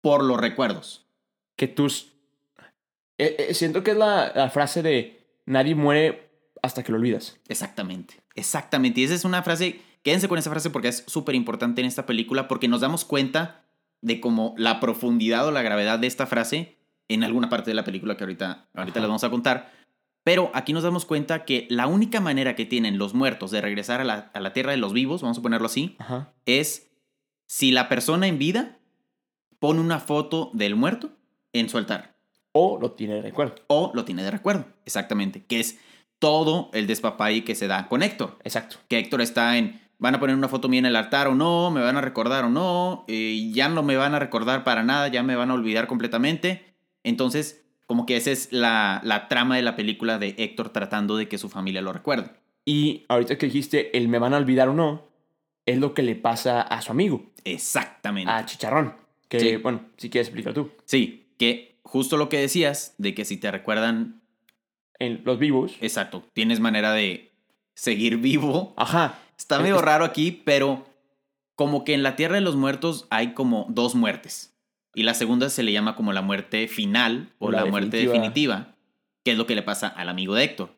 [0.00, 1.06] por los recuerdos.
[1.56, 2.12] Que tus...
[3.18, 6.30] Eh, eh, siento que es la, la frase de nadie muere
[6.62, 7.38] hasta que lo olvidas.
[7.48, 9.00] Exactamente, exactamente.
[9.00, 12.06] Y esa es una frase, quédense con esa frase porque es súper importante en esta
[12.06, 13.64] película porque nos damos cuenta
[14.00, 16.76] de como la profundidad o la gravedad de esta frase
[17.08, 19.70] en alguna parte de la película que ahorita, ahorita les vamos a contar.
[20.24, 24.00] Pero aquí nos damos cuenta que la única manera que tienen los muertos de regresar
[24.00, 26.32] a la, a la tierra de los vivos, vamos a ponerlo así, Ajá.
[26.46, 26.90] es
[27.46, 28.78] si la persona en vida
[29.58, 31.10] pone una foto del muerto
[31.52, 32.16] en su altar
[32.52, 33.56] O lo tiene de recuerdo.
[33.66, 35.78] o lo tiene de recuerdo, exactamente, que es
[36.18, 38.76] todo el despapalle que se da con Héctor Exacto.
[38.88, 41.70] que Héctor está en, van a poner una foto mía en el altar o no,
[41.70, 45.06] me van a recordar o no, eh, ya no me van a recordar para nada,
[45.06, 46.74] ya me van a olvidar completamente.
[47.04, 51.28] Entonces, como que esa es la, la trama de la película de Héctor tratando de
[51.28, 52.32] que su familia lo recuerde.
[52.64, 55.04] Y ahorita que dijiste el me van a olvidar o no,
[55.66, 58.30] es lo que le pasa a su amigo, Exactamente.
[58.32, 58.94] a Chicharrón.
[59.28, 59.56] Que, Sí.
[59.56, 60.72] bueno, si quieres explicar tú.
[60.84, 64.20] Sí, que justo lo que decías, de que si te recuerdan,
[64.98, 65.76] En los vivos.
[65.80, 67.32] exacto, tienes manera de
[67.74, 68.74] seguir vivo.
[68.76, 69.18] Ajá.
[69.36, 70.86] Está Es- medio raro aquí, pero
[71.54, 74.54] como que en la Tierra de los Muertos hay como dos muertes.
[74.94, 78.74] Y la segunda se le llama como la muerte final o La la, muerte definitiva.
[79.24, 80.74] que es lo que le pasa al amigo de Héctor.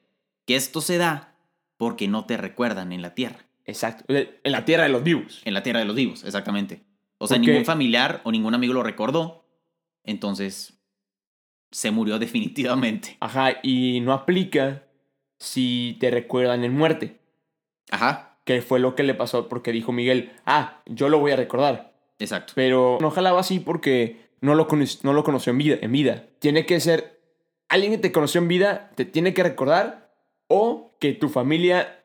[0.47, 1.35] Que esto se da
[1.77, 3.45] porque no te recuerdan en la Tierra.
[3.67, 4.05] Exacto.
[4.09, 5.41] En la tierra de los vivos.
[5.45, 6.83] En la Tierra de los vivos, exactamente.
[7.19, 9.47] O sea, ningún familiar o ningún amigo lo recordó.
[10.05, 10.79] Entonces,
[11.71, 13.17] se murió definitivamente.
[13.21, 14.85] Ajá, y no aplica
[15.39, 17.21] si te recuerdan en muerte.
[17.91, 21.37] Ajá, Que fue lo que le pasó porque dijo Miguel, ah, yo lo voy a
[21.37, 21.95] recordar.
[22.19, 22.53] exacto.
[22.57, 24.69] Pero no jalaba así porque no lo,
[25.03, 26.27] no lo conoció en vida, en vida.
[26.41, 27.21] Tiene que ser
[27.69, 30.13] alguien que te conoció en vida, te tiene que recordar
[30.49, 32.05] o que tu familia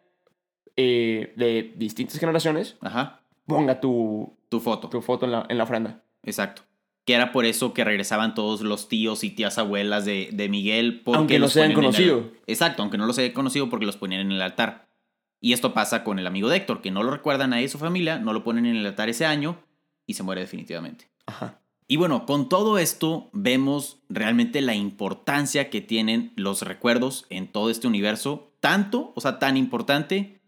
[0.77, 4.89] eh, de distintas generaciones Ajá, ponga tu, tu foto.
[4.89, 6.03] tu foto en la, en la ofrenda.
[6.23, 6.61] Exacto.
[7.05, 11.01] Que era por eso que regresaban todos los tíos y tías abuelas de, de Miguel.
[11.03, 12.23] Porque Aunque no los se hayan en el- conocido.
[12.47, 14.87] Exacto, aunque no los haya conocido porque los ponían en el altar.
[15.41, 17.69] Y esto pasa con el amigo de Héctor, que no lo recuerdan a él y
[17.69, 19.57] su familia, no lo ponen en el altar ese año
[20.05, 21.09] y se muere definitivamente.
[21.25, 21.61] Ajá.
[21.87, 27.71] Y bueno, con todo esto vemos realmente la importancia que tienen los recuerdos en todo
[27.71, 28.53] este universo.
[28.59, 30.39] Tanto, o sea, tan importante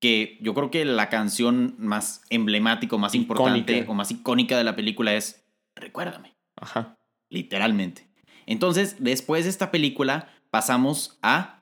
[0.00, 4.76] que yo creo que la canción más emblemática, más importante o más icónica de la
[4.76, 5.42] película es
[5.74, 6.98] Recuérdame, Ajá.
[7.30, 8.06] literalmente.
[8.46, 11.61] Entonces, después de esta película, pasamos a...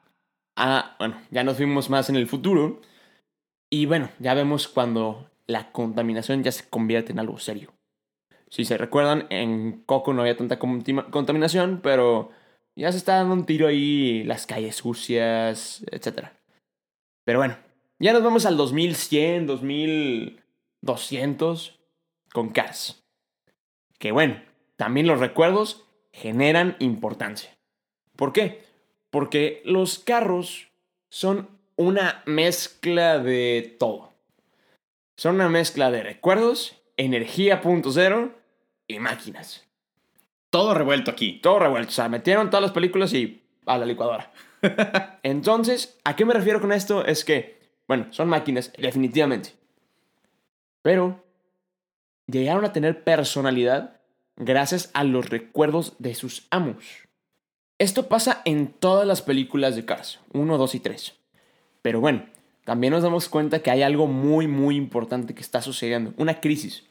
[0.62, 2.83] Ah, bueno, ya nos fuimos más en el futuro.
[3.70, 7.73] Y bueno, ya vemos cuando la contaminación ya se convierte en algo serio.
[8.51, 12.29] Si se recuerdan, en Coco no había tanta contaminación, pero
[12.77, 16.27] ya se está dando un tiro ahí, las calles sucias, etc.
[17.25, 17.57] Pero bueno,
[17.99, 21.81] ya nos vamos al 2100, 2200
[22.35, 23.03] con Cars.
[23.99, 24.42] Que bueno,
[24.77, 27.57] también los recuerdos generan importancia.
[28.14, 28.68] ¿Por qué?
[29.11, 30.68] Porque los carros
[31.09, 34.12] son una mezcla de todo.
[35.16, 38.33] Son una mezcla de recuerdos, energía punto cero
[38.87, 39.66] y máquinas.
[40.51, 41.40] Todo revuelto aquí.
[41.42, 41.90] Todo revuelto.
[41.90, 44.33] O sea, metieron todas las películas y a la licuadora.
[45.23, 47.05] Entonces, ¿a qué me refiero con esto?
[47.05, 49.55] Es que, bueno, son máquinas, definitivamente.
[50.83, 51.25] Pero
[52.27, 54.01] llegaron a tener personalidad
[54.37, 57.10] gracias a los recuerdos de sus amos.
[57.81, 61.14] Esto pasa en todas las películas de Cars, 1, 2 y 3.
[61.83, 62.27] Pero bueno,
[62.64, 66.12] también nos damos cuenta que hay algo muy, muy importante que está sucediendo.
[66.19, 66.85] Una crisis,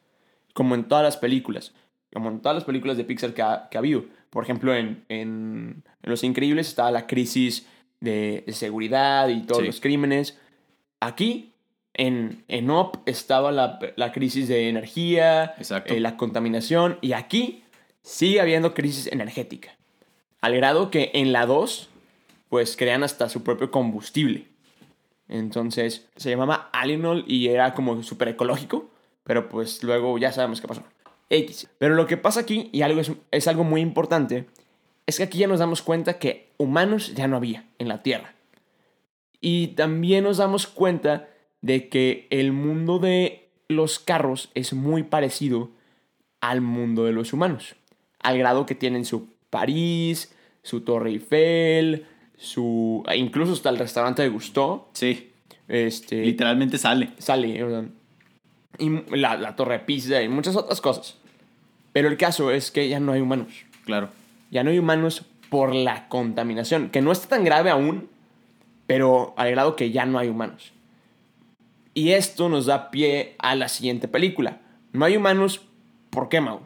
[0.54, 1.74] como en todas las películas.
[2.12, 4.06] Como en todas las películas de Pixar que ha, que ha habido.
[4.32, 7.68] Por ejemplo, en, en- en Los Increíbles estaba la crisis
[8.00, 9.68] de, de seguridad y todos Sí.
[9.68, 10.40] los crímenes.
[11.02, 11.54] Aquí,
[11.94, 15.54] en, en Up, estaba la, la crisis de energía,
[15.86, 16.98] eh, la contaminación.
[17.02, 17.64] Y aquí
[18.02, 19.76] sigue habiendo crisis energética.
[20.42, 21.90] Al grado que en la 2,
[22.50, 24.48] pues crean hasta su propio combustible.
[25.28, 28.90] Entonces se llamaba Alinol y era como súper ecológico.
[29.24, 30.84] Pero pues luego ya sabemos qué pasó.
[31.30, 31.70] X.
[31.78, 34.48] Pero lo que pasa aquí, y algo es, es algo muy importante,
[35.06, 38.34] es que aquí ya nos damos cuenta que humanos ya no había en la Tierra.
[39.40, 41.30] Y también nos damos cuenta
[41.62, 45.70] de que el mundo de los carros es muy parecido
[46.42, 47.76] al mundo de los humanos.
[48.20, 50.34] Al grado que tienen su París,
[50.64, 52.06] su Torre Eiffel,
[52.38, 53.04] su...
[53.16, 54.86] Incluso hasta el restaurante de Gusteau.
[54.94, 55.32] Sí,
[55.68, 57.12] Este, literalmente sale.
[57.18, 57.64] sale.
[57.64, 57.90] o sea,
[58.78, 61.18] y la, la Torre de Pisa y muchas otras cosas.
[61.92, 63.66] Pero el caso es que ya no hay humanos.
[63.86, 64.10] Claro.
[64.52, 68.08] Ya no hay humanos por la contaminación, que no está tan grave aún,
[68.88, 70.72] pero al grado que ya no hay humanos.
[71.94, 74.62] Y esto nos da pie a la siguiente película.
[74.94, 75.62] No hay humanos,
[76.12, 76.62] ¿por qué, Mau?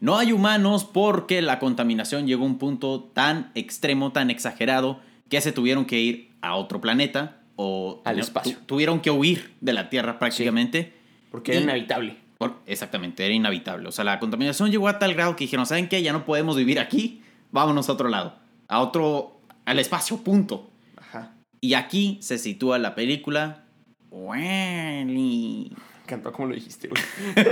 [0.00, 5.40] No hay humanos porque la contaminación llegó a un punto tan extremo, tan exagerado, que
[5.40, 8.58] se tuvieron que ir a otro planeta o Al no, espacio.
[8.58, 10.92] tu- tuvieron que huir de la Tierra prácticamente.
[11.30, 12.16] Porque Y- era inevitable.
[12.38, 13.88] Por- exactamente, era inhabitable.
[13.88, 16.02] O sea, la contaminación llegó a tal grado que dijeron, ¿saben qué?
[16.02, 18.34] Ya no podemos vivir aquí, vámonos a otro lado,
[18.68, 20.68] a otro, al espacio, punto.
[20.98, 21.32] Ajá.
[21.60, 23.64] Y aquí se sitúa la película
[24.10, 25.70] Wall-E.
[26.06, 27.02] Cantó como lo dijiste, güey.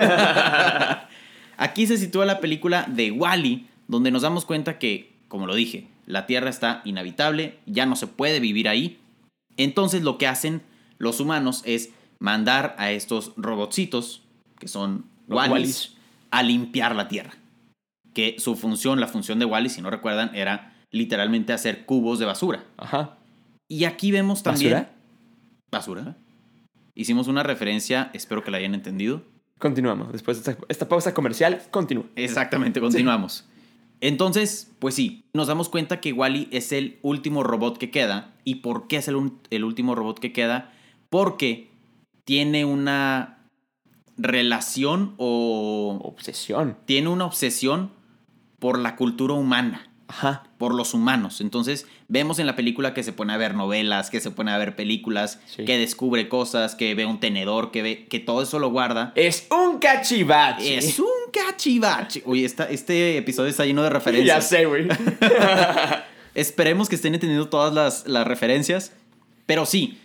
[1.62, 5.86] Aquí se sitúa la película de Wally, donde nos damos cuenta que, como lo dije,
[6.06, 8.98] la Tierra está inhabitable, ya no se puede vivir ahí.
[9.56, 10.62] Entonces lo que hacen
[10.98, 14.22] los humanos es mandar a estos robotcitos,
[14.58, 15.94] que son Wallys.
[16.32, 17.34] a limpiar la Tierra.
[18.12, 22.26] Que su función, la función de Wally, si no recuerdan, era literalmente hacer cubos de
[22.26, 22.64] basura.
[22.76, 23.18] Ajá.
[23.68, 24.88] Y aquí vemos también...
[25.70, 26.02] ¿Basura?
[26.02, 26.16] Basura.
[26.96, 29.22] Hicimos una referencia, espero que la hayan entendido.
[29.62, 30.10] Continuamos.
[30.10, 32.06] Después de esta, esta pausa comercial, continúa.
[32.16, 33.44] Exactamente, continuamos.
[34.00, 38.34] Entonces, pues sí, nos damos cuenta que Wally es el último robot que queda.
[38.42, 40.72] ¿Y por qué es el, el último robot que queda?
[41.10, 41.70] Porque
[42.24, 43.38] tiene una
[44.16, 46.76] relación o Obsesión.
[46.84, 47.92] tiene una obsesión
[48.58, 50.42] por la cultura humana, Ajá.
[50.58, 51.40] por los humanos.
[51.40, 54.58] Entonces, vemos en la película que se pone a ver novelas, que se pone a
[54.58, 55.64] ver películas, Sí.
[55.64, 59.46] que descubre cosas, que ve un tenedor, que ve que todo eso lo guarda Es
[59.50, 60.76] un cachivache.
[60.78, 62.22] es un cachivache.
[62.26, 64.36] Uy, esta, este episodio está lleno de referencias.
[64.36, 64.86] Ya sé, güey.
[66.34, 68.92] Esperemos que estén entendiendo todas las, las referencias.
[69.46, 69.98] Pero sí,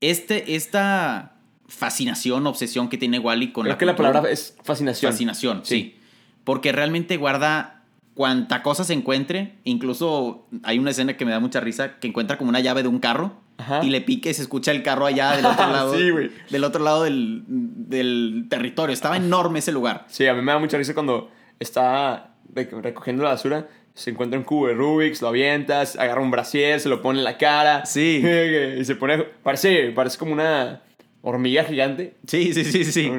[0.00, 1.32] este, esta
[1.66, 5.12] fascinación, obsesión que tiene Wally con Creo la que la palabra es fascinación.
[5.12, 5.74] Fascinación, sí.
[5.74, 6.00] Sí.
[6.44, 7.73] Porque realmente guarda
[8.14, 9.54] cuanta cosa se encuentre.
[9.64, 12.88] Incluso hay una escena que me da mucha risa, que encuentra como una llave de
[12.88, 13.32] un carro.
[13.56, 13.84] Ajá.
[13.84, 15.94] Y le pique y se escucha el carro allá del otro lado.
[15.96, 16.10] Sí.
[16.50, 18.92] Del otro lado del, del territorio.
[18.92, 20.06] Estaba enorme ese lugar.
[20.08, 24.38] Sí, a mí me da mucha risa cuando está rec- recogiendo la basura, se encuentra
[24.38, 27.86] un cubo de Rubik's, lo avientas, agarra un brasier, se lo pone en la cara.
[27.86, 28.22] Sí.
[28.80, 29.18] Y se pone.
[29.42, 30.82] Parece, parece como una
[31.22, 32.16] hormiga gigante.
[32.26, 33.10] Sí, sí, sí, sí.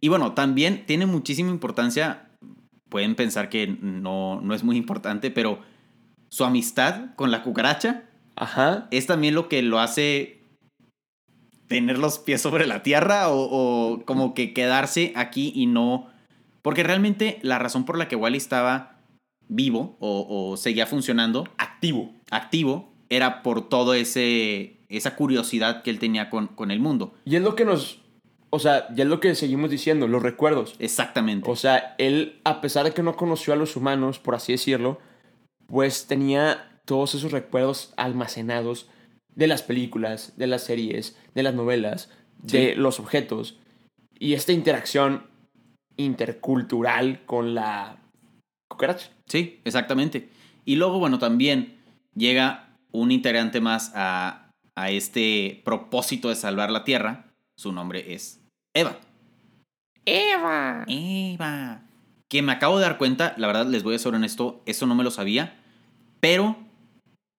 [0.00, 2.22] Y bueno, también tiene muchísima importancia.
[2.94, 5.58] Pueden pensar que no, no es muy importante, pero
[6.28, 8.04] su amistad con la cucaracha
[8.36, 8.86] Ajá.
[8.92, 10.44] es también lo que lo hace
[11.66, 16.06] tener los pies sobre la tierra o, o como que quedarse aquí y no...
[16.62, 19.00] Porque realmente la razón por la que Wally estaba
[19.48, 22.12] vivo o, o seguía funcionando, Activo.
[22.30, 27.12] activo, era por todo ese esa curiosidad que él tenía con, con el mundo.
[27.24, 28.03] Y es lo que nos.
[28.54, 30.76] O sea, ya es lo que seguimos diciendo, los recuerdos.
[30.78, 31.50] Exactamente.
[31.50, 35.00] O sea, él, a pesar de que no conoció a los humanos, por así decirlo,
[35.66, 38.88] pues tenía todos esos recuerdos almacenados
[39.34, 42.12] de las películas, de las series, de las novelas,
[42.44, 43.58] de los objetos.
[44.20, 45.26] Y esta interacción
[45.96, 47.96] intercultural con la
[48.68, 49.10] cucaracha.
[49.26, 50.28] Sí, exactamente.
[50.64, 51.80] Y luego, bueno, también
[52.14, 57.32] llega un integrante más a, a este propósito de salvar la Tierra.
[57.56, 58.43] Su nombre es
[58.74, 58.98] Eva.
[60.04, 60.84] ¡Eva!
[60.88, 61.82] Eva.
[62.28, 64.94] Que me acabo de dar cuenta, la verdad les voy a ser honesto, eso no
[64.94, 65.56] me lo sabía.
[66.20, 66.56] Pero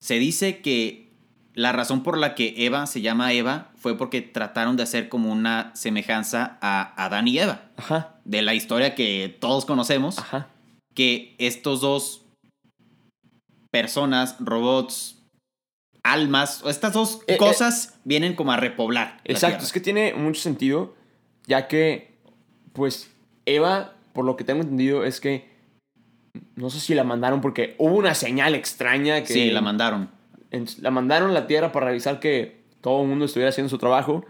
[0.01, 1.11] se dice que
[1.53, 5.31] la razón por la que Eva se llama Eva fue porque trataron de hacer como
[5.31, 7.61] una semejanza a Adán y Eva.
[7.77, 10.17] Ajá, De la historia que todos conocemos.
[10.19, 10.49] ajá.
[10.93, 12.21] que estos dos
[13.69, 15.21] personas, robots,
[16.03, 17.38] almas, estas dos Eh, eh.
[17.38, 19.17] cosas vienen como a repoblar.
[19.25, 20.95] la Exacto, es que tiene mucho sentido,
[21.47, 22.17] ya que,
[22.73, 23.11] pues,
[23.45, 25.47] Eva, por lo que tengo entendido, es que
[26.55, 30.09] no sé si la mandaron porque hubo una señal extraña que Sí, la mandaron.
[30.79, 34.25] la mandaron a la Tierra para revisar que todo el mundo estuviera haciendo su trabajo.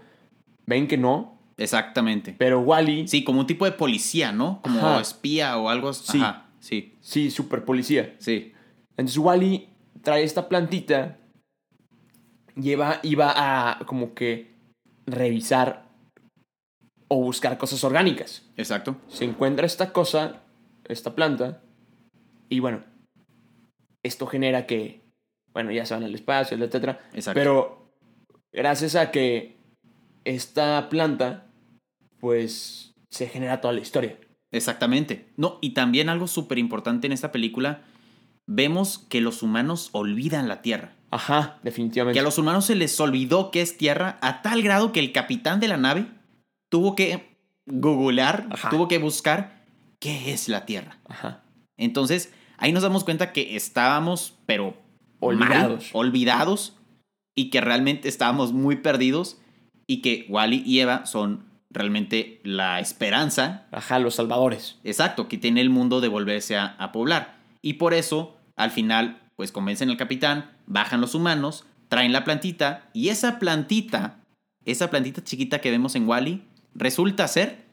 [0.66, 2.34] Ven que no, Exactamente.
[2.38, 4.60] pero Wally, sí, como un tipo de policía, ¿no?
[4.62, 5.00] Como Ajá.
[5.00, 6.18] espía o algo así.
[6.18, 6.24] Sí.
[6.60, 8.14] Sí, sí, super policía.
[8.18, 8.52] sí.
[8.96, 9.68] Entonces Wally
[10.02, 11.18] trae esta plantita,
[12.56, 14.54] lleva, iba a como que
[15.06, 15.85] revisar
[17.08, 18.44] o buscar cosas orgánicas.
[18.56, 18.96] Exacto.
[19.08, 20.42] se encuentra esta cosa,
[20.88, 21.62] esta planta,
[22.48, 22.84] y bueno,
[24.02, 25.02] esto genera que,
[25.52, 27.00] bueno, ya se van al espacio, etcétera.
[27.12, 27.38] Exacto.
[27.38, 27.92] Pero
[28.52, 29.56] gracias a que
[30.24, 31.46] esta planta,
[32.20, 34.18] pues, se genera toda la historia.
[34.52, 35.32] Exactamente.
[35.36, 37.82] No, y también algo súper importante en esta película,
[38.46, 40.94] vemos que los humanos olvidan la Tierra.
[41.10, 42.14] Ajá, definitivamente.
[42.14, 45.12] Que a los humanos se les olvidó que es tierra a tal grado que el
[45.12, 46.06] capitán de la nave
[46.68, 47.36] tuvo que
[47.66, 48.70] googlear, Ajá.
[48.70, 49.64] tuvo que buscar
[49.98, 50.98] qué es la tierra.
[51.08, 51.42] Ajá.
[51.76, 54.76] Entonces, ahí nos damos cuenta que estábamos, pero mal,
[55.20, 55.90] Olvidados.
[55.92, 56.76] olvidados,
[57.34, 59.38] y que realmente estábamos muy perdidos,
[59.86, 64.78] y que Wally y Eva son realmente la esperanza, Ajá, los salvadores.
[64.84, 67.36] exacto, que tiene el mundo de volverse a, a poblar.
[67.62, 72.88] Y por eso, al final, pues convencen al capitán, bajan los humanos, traen la plantita,
[72.94, 74.18] y esa plantita,
[74.64, 76.42] esa plantita chiquita que vemos en Wally,
[76.76, 77.64] resulta ser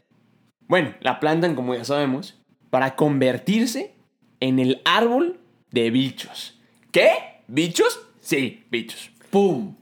[0.68, 3.96] Bueno, la plantan, como ya sabemos, para convertirse
[4.40, 5.40] en el árbol
[5.72, 6.60] de bichos.
[6.92, 7.44] ¿Qué?
[7.48, 8.02] ¿Bichos?
[8.20, 9.12] Sí, bichos.
[9.30, 9.76] ¡pum!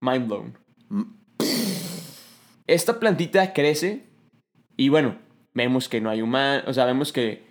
[0.00, 0.58] Mind blown.
[2.66, 4.04] Esta plantita crece
[4.76, 5.18] y bueno,
[5.52, 7.44] vemos que no hay humanos, o sea, vemos que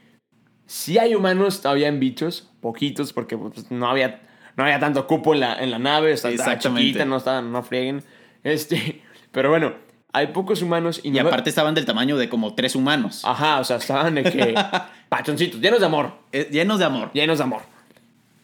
[0.66, 4.22] sí hay humanos todavía en bichos, poquitos, porque pues, no había,
[4.56, 8.04] no había tanto cupo en la, en la nave, estaba chiquita, no, no frieguen.
[8.44, 9.02] Este,
[9.32, 9.74] pero bueno,
[10.14, 13.22] hay pocos humanos y, Y no- aparte estaban del tamaño de como tres humanos.
[13.26, 14.56] Ajá, o sea, estaban de que
[15.10, 17.12] pachoncitos, llenos de amor, Eh, llenos de amor.
[17.14, 17.62] llenos de amor.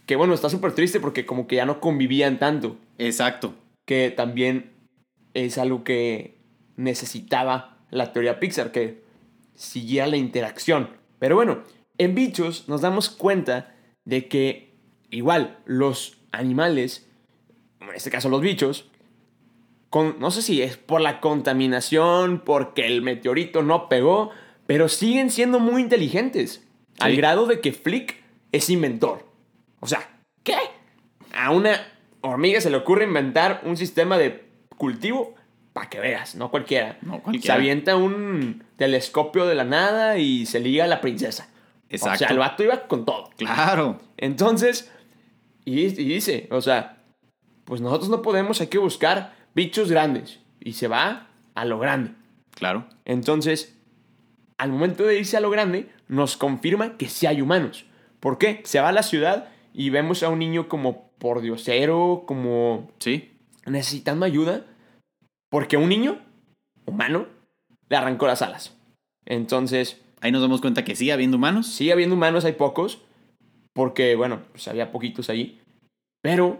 [0.05, 2.77] Que bueno, está súper triste porque como que ya no convivían tanto.
[2.97, 3.53] Exacto.
[3.85, 4.71] que también
[5.33, 6.37] es algo que
[6.75, 9.03] necesitaba la teoría Pixar, que
[9.55, 10.89] siguiera la interacción.
[11.19, 11.63] Pero bueno,
[11.97, 13.73] en bichos nos damos cuenta
[14.05, 14.73] de que
[15.11, 17.07] igual los animales,
[17.81, 18.88] en este caso los bichos,
[19.89, 24.31] con, no sé si es por la contaminación, porque el meteorito no pegó,
[24.67, 26.65] pero siguen siendo muy inteligentes.
[26.99, 28.21] Al grado de que Flick
[28.51, 29.25] es inventor.
[29.79, 30.09] O sea,
[30.43, 30.57] ¿qué?
[31.33, 31.79] A una
[32.21, 34.45] hormiga se le ocurre inventar un sistema de
[34.77, 35.35] cultivo
[35.73, 36.97] para que veas, no cualquiera.
[37.01, 37.55] No, Se cualquiera.
[37.55, 41.49] avienta un telescopio de la nada y se liga a la princesa.
[41.91, 42.33] O sea, Exacto.
[42.33, 43.29] el vato iba con todo.
[43.37, 43.99] Claro.
[44.17, 44.91] Entonces,
[45.65, 46.97] y, y dice, o sea,
[47.65, 50.39] pues nosotros no podemos, hay que buscar bichos grandes.
[50.59, 52.11] Y se va a lo grande.
[52.51, 52.85] Claro.
[53.05, 53.77] Entonces,
[54.57, 57.85] al momento de irse a lo grande, nos confirma que sí hay humanos.
[58.19, 58.61] ¿Por qué?
[58.65, 63.31] Se va a la ciudad y vemos a un niño como por diosero, como Sí.
[63.65, 64.65] necesitando ayuda,
[65.49, 66.19] porque un niño
[66.85, 67.27] humano
[67.89, 68.75] le arrancó las alas.
[69.25, 71.67] Entonces, Ahí nos damos cuenta que sigue habiendo humanos.
[71.67, 73.01] sigue habiendo humanos, hay pocos,
[73.73, 75.61] porque, bueno, pues había poquitos ahí,
[76.21, 76.59] pero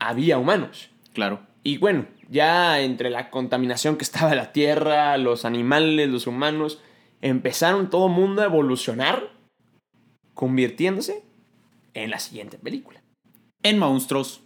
[0.00, 0.90] había humanos.
[1.12, 1.40] Claro.
[1.62, 6.80] Y bueno, ya entre la contaminación que estaba en la Tierra, los animales, los humanos,
[7.20, 9.32] empezaron todo el mundo a evolucionar,
[10.34, 11.24] convirtiéndose
[11.94, 13.02] en la siguiente película.
[13.62, 14.42] En monstruos.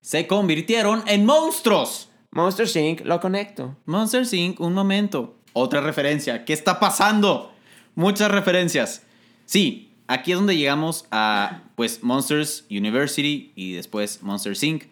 [0.00, 2.10] Se convirtieron en monstruos.
[2.30, 3.00] Monster Inc.
[3.04, 3.76] lo conecto.
[3.86, 4.60] Monster Inc.
[4.60, 5.36] Un momento.
[5.52, 6.44] Otra referencia.
[6.44, 7.52] ¿Qué está pasando?
[7.94, 9.04] Muchas referencias.
[9.44, 14.84] Sí, aquí es donde llegamos a pues Monsters University y después Monster Inc.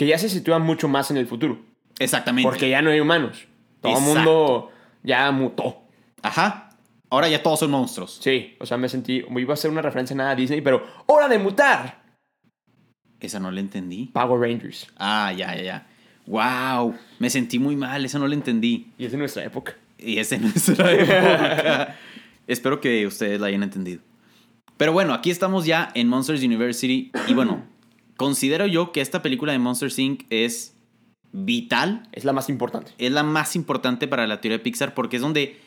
[0.00, 1.60] Que ya se sitúa mucho más en el futuro.
[1.98, 2.48] Exactamente.
[2.48, 3.46] Porque ya no hay humanos.
[3.82, 4.70] Todo el mundo
[5.02, 5.82] ya mutó.
[6.22, 6.70] Ajá.
[7.10, 8.18] Ahora ya todos son monstruos.
[8.22, 9.22] Sí, o sea, me sentí.
[9.28, 12.02] Iba a ser una referencia nada a Disney, pero ¡hora de mutar!
[13.20, 14.06] Esa no la entendí.
[14.06, 14.86] Power Rangers.
[14.96, 15.86] Ah, ya, ya, ya.
[16.26, 16.94] Wow.
[17.18, 18.02] Me sentí muy mal.
[18.02, 18.90] Esa no la entendí.
[18.96, 19.76] Y es de nuestra época.
[19.98, 21.96] Y es de nuestra época.
[22.46, 24.00] Espero que ustedes la hayan entendido.
[24.78, 27.12] Pero bueno, aquí estamos ya en Monsters University.
[27.28, 27.64] Y bueno,
[28.20, 30.24] considero yo que esta película de Monsters Inc.
[30.28, 30.76] es
[31.32, 32.06] vital.
[32.12, 32.92] Es la más importante.
[32.98, 35.58] Es la más importante para la teoría de Pixar porque es donde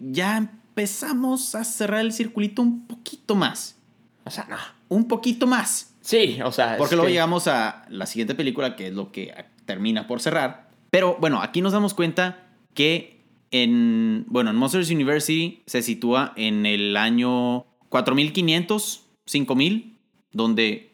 [0.00, 3.76] ya empezamos a cerrar el circulito un poquito más.
[4.24, 4.56] O sea, no.
[4.88, 5.94] Un poquito más.
[6.00, 6.76] Sí, o sea.
[6.76, 9.32] Porque luego que- llegamos a la siguiente película, que es lo que
[9.64, 10.68] termina por cerrar.
[10.90, 13.20] Pero bueno, aquí nos damos cuenta que
[13.52, 19.96] en, bueno, en Monsters University se sitúa en el año 4500, 5000,
[20.32, 20.91] donde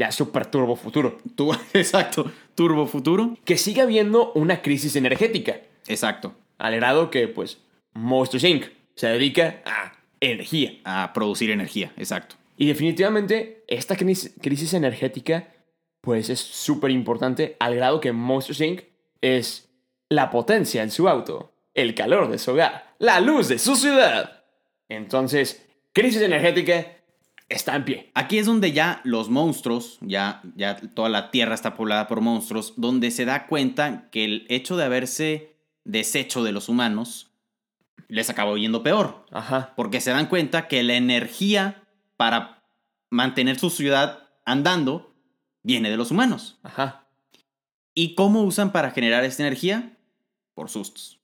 [0.00, 1.18] Ya super turbo futuro.
[1.74, 3.36] exacto, Turbo Futuro.
[3.44, 5.60] Que sigue habiendo una crisis energética.
[5.88, 7.58] Exacto, Al grado que, pues,
[7.92, 8.64] Monsters Inc.
[8.94, 10.72] se dedica a energía.
[10.84, 12.36] a producir energía, exacto.
[12.56, 15.52] Y definitivamente esta crisis, crisis energética
[16.00, 18.80] pues es súper importante al grado que Monsters Inc.
[19.20, 19.68] es
[20.08, 24.44] la potencia en su auto, el calor de su hogar, la luz de su ciudad.
[24.88, 26.86] Entonces, crisis energética
[27.50, 28.10] está en pie.
[28.14, 32.74] Aquí es donde ya los monstruos, ya, ya toda la Tierra está poblada por monstruos,
[32.76, 37.32] donde se da cuenta que el hecho de haberse deshecho de los humanos
[38.08, 39.26] les acabó yendo peor.
[39.30, 39.74] Ajá.
[39.76, 41.82] Porque se dan cuenta que la energía
[42.16, 42.62] para
[43.10, 45.14] mantener su ciudad andando
[45.62, 46.58] viene de los humanos.
[46.62, 47.08] Ajá.
[47.94, 49.98] ¿Y cómo usan para generar esta energía?
[50.54, 51.20] Por sustos.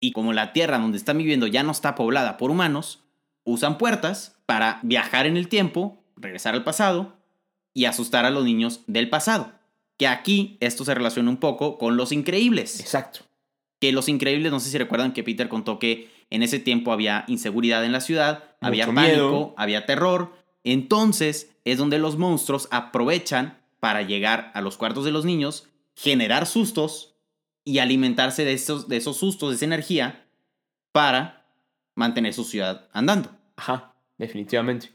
[0.00, 3.02] Y como la tierra donde están viviendo ya no está poblada por humanos,
[3.50, 7.16] usan puertas para viajar en el tiempo, regresar al pasado
[7.74, 9.52] y asustar a los niños del pasado.
[9.96, 12.80] Que aquí esto se relaciona un poco con los increíbles.
[12.80, 13.20] Exacto.
[13.80, 17.24] Que los increíbles, no sé si recuerdan que Peter contó que en ese tiempo había
[17.26, 19.54] inseguridad en la ciudad, había pánico, miedo.
[19.56, 20.32] había terror.
[20.64, 26.46] Entonces es donde los monstruos aprovechan para llegar a los cuartos de los niños, generar
[26.46, 27.14] sustos
[27.64, 30.26] y alimentarse de esos, de esos sustos, de esa energía,
[30.92, 31.46] para
[31.94, 33.39] mantener su ciudad andando.
[33.60, 34.88] Ajá, definitivamente.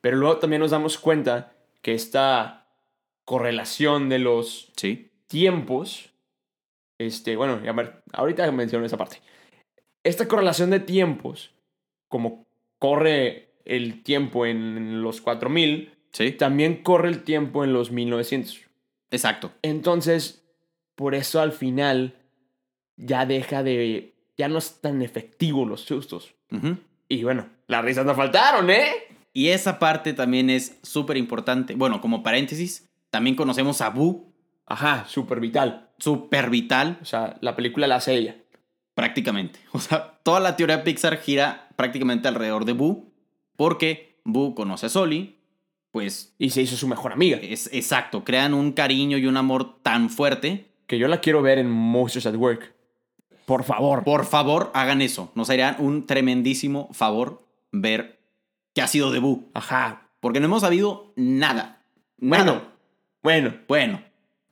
[0.00, 1.52] Pero luego también nos damos cuenta
[1.82, 2.68] que esta
[3.24, 5.10] correlación de los Sí.
[5.26, 6.10] tiempos,
[6.98, 9.20] este, bueno, a ver, ahorita menciono esa parte.
[10.04, 11.50] Esta correlación de tiempos,
[12.08, 12.46] como
[12.78, 16.30] corre el tiempo en los 4000, Sí.
[16.30, 18.60] también corre el tiempo en los 1900.
[19.10, 19.50] Exacto.
[19.62, 20.44] Entonces,
[20.94, 22.14] por eso al final
[22.96, 26.34] ya deja de, ya no es tan efectivo los sustos.
[27.08, 28.88] Y bueno, las risas no faltaron, ¿eh?
[29.32, 31.74] Y esa parte también es súper importante.
[31.74, 34.32] Bueno, como paréntesis, también conocemos a Boo,
[34.66, 35.90] Ajá, súper vital.
[35.98, 38.36] súper vital, O sea, la película la hace ella.
[38.94, 39.60] prácticamente.
[39.72, 43.12] O sea, toda la teoría Pixar gira prácticamente alrededor de Boo,
[43.56, 45.36] porque Boo conoce a Soli,
[45.92, 47.38] pues Y se hizo su mejor amiga.
[47.40, 50.66] es exacto, crean un cariño y un amor tan fuerte.
[50.86, 52.74] Que yo la quiero ver en Monsters at Work.
[53.46, 54.04] Por favor.
[54.04, 55.32] Por favor, hagan eso.
[55.34, 58.20] Nos harían un tremendísimo favor ver
[58.74, 60.10] qué ha sido de Boo, Ajá.
[60.20, 61.82] porque no hemos sabido nada.
[62.18, 62.62] Bueno, Nada.
[63.22, 64.02] bueno, Bueno,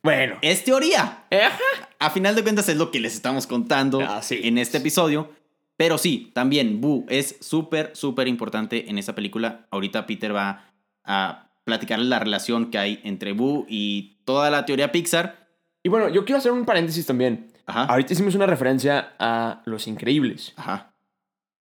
[0.03, 0.37] bueno.
[0.43, 1.25] es teoría.
[1.31, 1.59] Ajá.
[1.99, 5.31] A final de cuentas es lo que les estamos contando Ah, en este episodio.
[5.77, 9.67] Pero sí, también Boo es súper, súper importante en esta película.
[9.73, 10.71] Ahorita Peter va
[11.03, 15.49] a platicarles la relación que hay entre Boo y toda la teoría Pixar.
[15.83, 17.51] Y bueno, yo quiero hacer un paréntesis también.
[17.67, 17.85] Ajá.
[17.85, 20.53] Ahorita hicimos una referencia a Los Increíbles.
[20.57, 20.95] Ajá.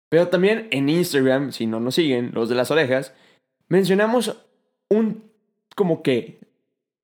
[0.10, 3.14] Pero también en Instagram, si no nos siguen, los de las orejas,
[3.68, 4.36] mencionamos
[4.90, 5.32] un,
[5.76, 6.40] como que,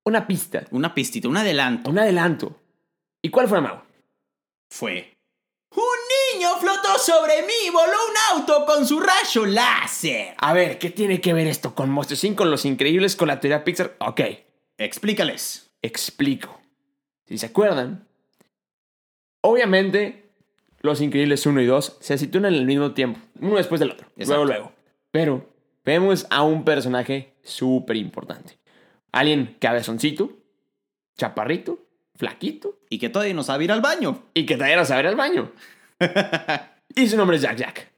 [0.06, 1.90] una pista, Una pistita, un adelanto.
[1.90, 2.56] un adelanto.
[3.22, 3.82] ¿Y cuál fue, Mau?
[4.72, 5.16] Fue.
[5.76, 10.34] Un niño flotó sobre mí y voló un auto con su rayo láser.
[10.38, 13.40] A ver, ¿qué tiene que ver esto con Monster Inc., con Los Increíbles, con la
[13.40, 13.96] teoría Pixar?
[14.00, 14.22] Ok,
[14.78, 15.70] Explícales.
[15.82, 16.60] explico.
[17.28, 18.08] Si se acuerdan,
[19.42, 20.32] obviamente
[20.82, 24.08] Los Increíbles 1 y 2 se sitúan en el mismo tiempo, uno después del otro,
[24.16, 24.46] Exacto.
[24.46, 24.72] luego, luego.
[25.12, 25.50] Pero
[25.84, 28.58] vemos a un personaje súper importante.
[29.12, 30.38] Alguien cabezoncito,
[31.18, 31.80] chaparrito,
[32.16, 34.24] flaquito Y que todavía no sabe ir al baño.
[34.34, 35.52] y que todavía no sabe ir al baño.
[36.96, 37.92] y su nombre es Jack Jack,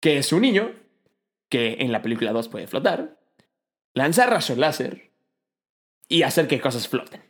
[0.00, 0.70] que es un niño
[1.48, 3.18] que en la película 2 puede flotar,
[3.94, 5.10] lanzar rayos láser
[6.08, 7.22] y hacer que cosas floten.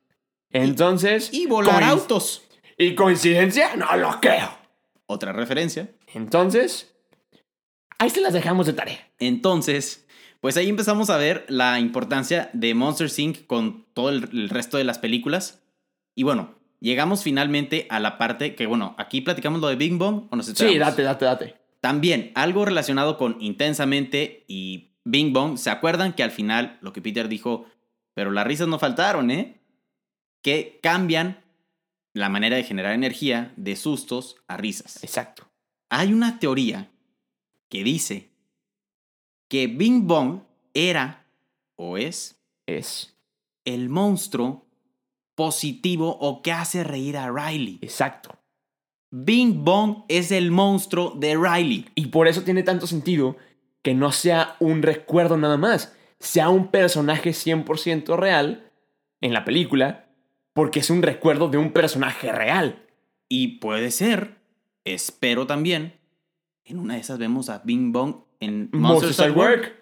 [0.51, 1.32] Entonces...
[1.32, 2.42] Y volar autos.
[2.79, 3.77] ¿Y coincidencia?
[3.77, 4.49] No lo creo.
[5.07, 5.91] Otra referencia.
[6.14, 6.95] Entonces,
[7.99, 9.09] ahí se las dejamos de tarea.
[9.18, 10.07] Entonces,
[10.41, 13.47] pues ahí empezamos a ver la importancia de Monster Inc.
[13.47, 15.62] con todo el, el resto de las películas.
[16.14, 20.29] Y bueno, llegamos finalmente a la parte que, bueno, aquí platicamos lo de Bing Bong
[20.31, 20.89] o nos Sí, esperamos?
[20.89, 21.57] date, date, date.
[21.81, 25.59] También algo relacionado con Intensamente y Bing Bong.
[25.59, 27.66] ¿Se acuerdan que al final lo que Peter dijo,
[28.14, 29.61] pero las risas no faltaron, ¿eh?
[30.43, 31.43] Que cambian
[32.14, 35.02] la manera de generar energía de sustos a risas.
[35.02, 35.50] Exacto.
[35.90, 36.90] Hay una teoría
[37.68, 38.30] que dice
[39.48, 40.40] que Bing Bong
[40.72, 41.26] era
[41.76, 43.16] o es Es.
[43.64, 44.64] el monstruo
[45.34, 47.78] positivo o que hace reír a Riley.
[47.82, 48.38] Exacto.
[49.10, 51.86] Bing Bong es el monstruo de Riley.
[51.94, 53.36] Y por eso tiene tanto sentido
[53.82, 58.70] que no sea un recuerdo nada más, sea un personaje 100% real
[59.20, 60.08] en la película,
[60.55, 62.86] porque es un recuerdo de un personaje real.
[63.28, 64.36] Y puede ser,
[64.84, 65.98] espero también,
[66.64, 69.74] en una de esas vemos a Bing Bong en Monsters at Work.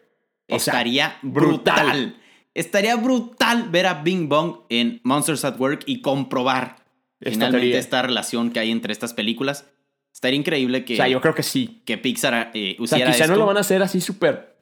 [0.49, 1.85] O sea, Estaría brutal.
[1.87, 2.17] brutal.
[2.55, 6.77] Estaría brutal ver a Bing Bong en Monsters at Work y comprobar
[7.21, 7.79] Esta finalmente teoría.
[7.79, 9.67] esta relación que hay entre estas películas.
[10.13, 11.83] Estaría increíble que, O sea, yo creo que sí.
[11.87, 13.37] que Pixar eh, O sea, quizá no esto.
[13.37, 14.55] lo van a hacer así súper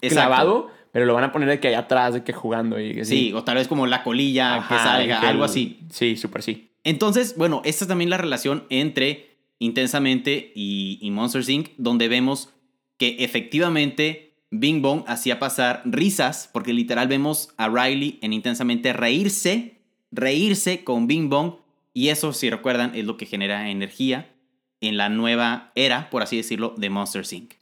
[0.00, 0.08] Exacto.
[0.14, 3.04] clavado, pero lo van a poner de que allá atrás, de que jugando y que
[3.04, 5.80] Sí, o tal vez como la colilla que salga, que algo el- así.
[5.90, 6.70] Sí, súper sí.
[6.84, 12.48] Entonces, bueno, esta es también la relación entre Intensamente y, y Monsters Inc., donde vemos
[12.96, 19.82] que efectivamente Bing Bong hacía pasar risas, porque literal vemos a Riley en Intensamente reírse,
[20.10, 21.56] reírse con Bing Bong,
[21.92, 24.34] y eso, si recuerdan, es lo que genera energía
[24.80, 27.52] en la nueva era, por así decirlo, de Monsters Inc.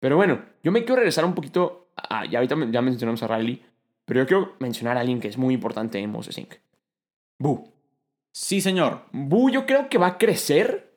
[0.00, 1.83] Pero bueno, yo me quiero regresar un poquito.
[1.96, 3.62] A, ya ahorita ya mencionamos a Riley,
[4.04, 6.54] pero yo quiero mencionar a alguien que es muy importante en Monsters Inc.
[7.38, 7.72] Boo.
[8.32, 9.06] Sí, señor.
[9.12, 10.92] Boo, yo creo que va a crecer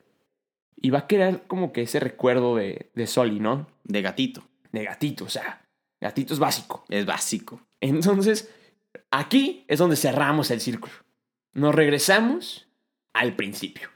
[0.76, 3.66] y va a crear como que ese recuerdo de, de Soli, ¿no?
[3.84, 4.42] De gatito.
[4.72, 5.66] De gatito, o sea,
[6.00, 6.84] gatito es básico.
[6.88, 7.60] Es básico.
[7.80, 8.52] Entonces,
[9.10, 10.92] aquí es donde cerramos el círculo.
[11.52, 12.68] Nos regresamos
[13.12, 13.88] al principio.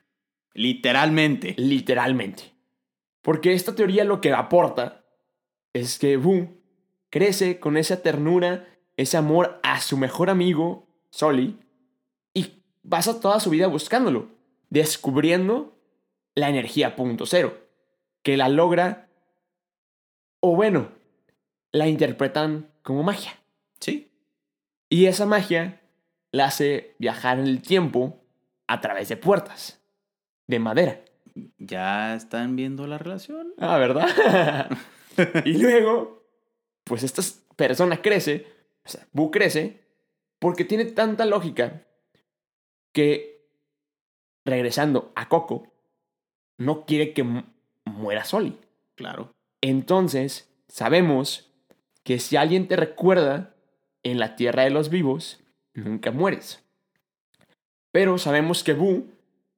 [0.55, 1.55] Literalmente.
[1.59, 2.53] Literalmente.
[3.23, 5.05] Porque esta teoría lo que aporta
[5.73, 6.62] es que Boo
[7.13, 11.59] crece con esa ternura, ese amor a su mejor amigo, Soli,
[12.33, 14.31] y pasa toda su vida buscándolo,
[14.71, 15.79] descubriendo
[16.35, 17.69] la energía punto cero,
[18.23, 19.11] que la logra,
[20.41, 20.89] o bueno,
[21.71, 23.39] la interpretan como magia.
[23.79, 24.11] Sí.
[24.89, 25.83] Y esa magia
[26.31, 28.25] la hace viajar en el tiempo
[28.67, 29.83] a través de puertas
[30.47, 31.05] de madera.
[31.59, 33.53] ¿Ya están viendo la relación?
[33.59, 34.71] Ah, ¿verdad?
[35.45, 36.22] y luego,
[36.85, 37.23] pues esta
[37.57, 38.47] persona crece,
[38.85, 39.81] o sea, Boo crece,
[40.39, 41.83] porque tiene tanta lógica
[42.93, 43.47] que,
[44.45, 45.73] regresando a Coco,
[46.59, 47.45] no quiere que mu-
[47.85, 48.59] muera Soli.
[48.95, 49.33] Claro.
[49.61, 51.53] Entonces, sabemos
[52.03, 53.55] que si alguien te recuerda
[54.03, 55.41] en la tierra de los vivos,
[55.75, 56.65] nunca mueres.
[57.93, 59.07] Pero sabemos que Boo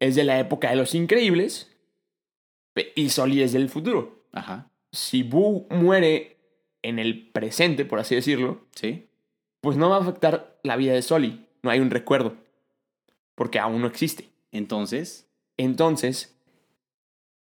[0.01, 1.71] es de la época de los increíbles
[2.95, 4.27] y Soli es del futuro.
[4.33, 4.71] Ajá.
[4.93, 6.34] Si Boo muere
[6.85, 9.09] en el presente, por así decirlo, Sí.
[9.61, 11.47] pues no va a afectar la vida de Soli.
[11.63, 12.37] No hay un recuerdo.
[13.35, 14.31] Porque aún no existe.
[14.53, 16.37] Entonces, Entonces,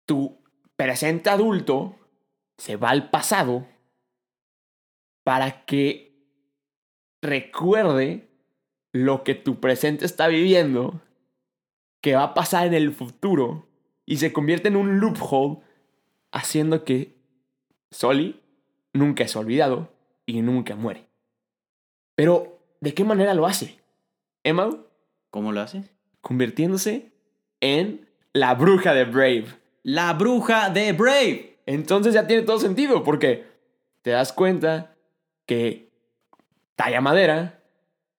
[0.06, 0.38] tu
[0.76, 1.96] presente adulto
[2.58, 3.66] se va al pasado
[5.24, 6.14] para que
[7.22, 8.28] recuerde
[8.92, 11.00] lo que tu presente está viviendo,
[12.02, 13.66] que va a pasar en el futuro
[14.04, 15.58] y se convierte en un loophole,
[16.32, 17.16] haciendo que
[17.90, 18.40] Soli
[18.96, 19.92] nunca es olvidado
[20.26, 21.06] y nunca muere.
[22.14, 23.78] Pero, ¿de qué manera lo hace?
[24.42, 24.70] Emma,
[25.30, 25.84] ¿Cómo lo hace?
[26.22, 27.12] Convirtiéndose
[27.60, 29.46] en la bruja de Brave.
[29.82, 31.58] La bruja de Brave.
[31.66, 33.44] Entonces ya tiene todo sentido, porque
[34.02, 34.94] te das cuenta
[35.46, 35.90] que
[36.74, 37.60] talla madera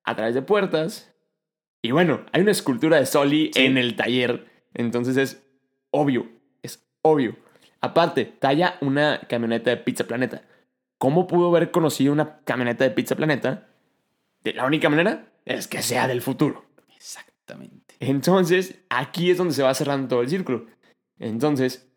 [0.03, 1.11] a través de puertas.
[1.81, 3.65] Y bueno, hay una escultura de Soli Sí.
[3.65, 4.45] en el taller.
[4.73, 5.43] Entonces es
[5.91, 6.27] obvio,
[6.61, 7.35] es obvio.
[7.81, 10.43] Aparte, talla una camioneta de Pizza Planeta.
[10.97, 13.67] ¿Cómo pudo haber conocido una camioneta de Pizza Planeta?
[14.43, 16.65] De la única manera es que sea del futuro.
[16.95, 17.95] Exactamente.
[17.99, 20.65] Entonces, aquí es donde se va cerrando todo el círculo.
[21.19, 21.87] Entonces,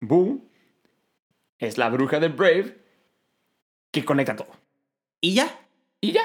[0.00, 0.48] Boo
[1.58, 2.78] es la bruja de Brave
[3.90, 4.48] que conecta todo.
[5.20, 5.48] Y ya.
[6.00, 6.22] Y ya.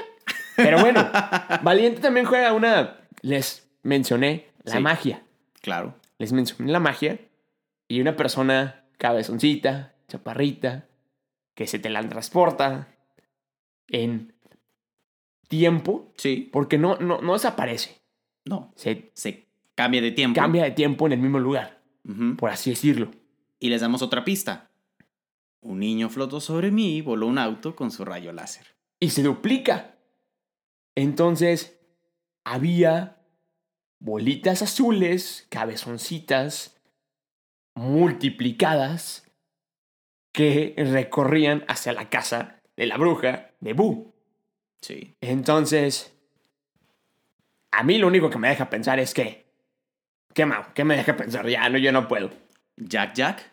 [0.55, 1.09] Pero bueno,
[1.63, 2.99] Valiente también juega una.
[3.21, 4.80] Les mencioné la Sí.
[4.80, 5.24] magia.
[5.61, 5.95] Claro.
[6.19, 7.19] Les mencioné la magia.
[7.88, 10.88] Y una persona cabezoncita, chaparrita,
[11.55, 12.87] que se te la transporta
[13.87, 14.33] en
[15.47, 16.11] tiempo.
[16.17, 16.49] Sí.
[16.51, 18.01] Porque no, no, no desaparece.
[18.45, 18.73] No.
[18.75, 20.39] Se Se cambia de tiempo.
[20.39, 21.81] cambia de tiempo en el mismo lugar.
[22.37, 23.11] Por así decirlo.
[23.59, 24.69] Y les damos otra pista.
[25.61, 28.65] Un niño flotó sobre mí y voló un auto con su rayo láser.
[28.99, 29.95] y se duplica.
[30.95, 31.79] Entonces,
[32.43, 33.21] había
[33.99, 36.77] bolitas azules, cabezoncitas,
[37.75, 39.31] multiplicadas,
[40.34, 44.13] que recorrían hacia la casa de la bruja de Boo.
[44.81, 45.15] Sí.
[45.21, 46.13] Entonces,
[47.71, 49.45] a mí lo único que me deja pensar es que,
[50.34, 50.67] ¿qué más?
[50.73, 51.47] ¿Qué me deja pensar?
[51.47, 52.31] Ya, no, yo no puedo.
[52.75, 53.51] Jack Jack.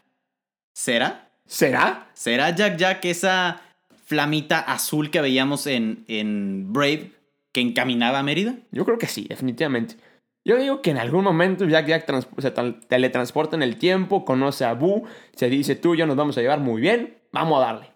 [0.72, 1.31] ¿Será?
[1.47, 2.09] ¿Será?
[2.14, 3.61] ¿Será Jack Jack esa
[4.07, 7.12] flamita azul que veíamos en, en Brave
[7.53, 8.57] que encaminaba a Mérida?
[8.70, 9.97] Yo creo que sí, definitivamente.
[10.45, 12.51] Yo digo que en algún momento Jack Jack se
[12.88, 16.41] teletransporta en el tiempo, conoce a Boo, se dice tú y yo nos vamos a
[16.41, 17.93] llevar muy bien, vamos a darle.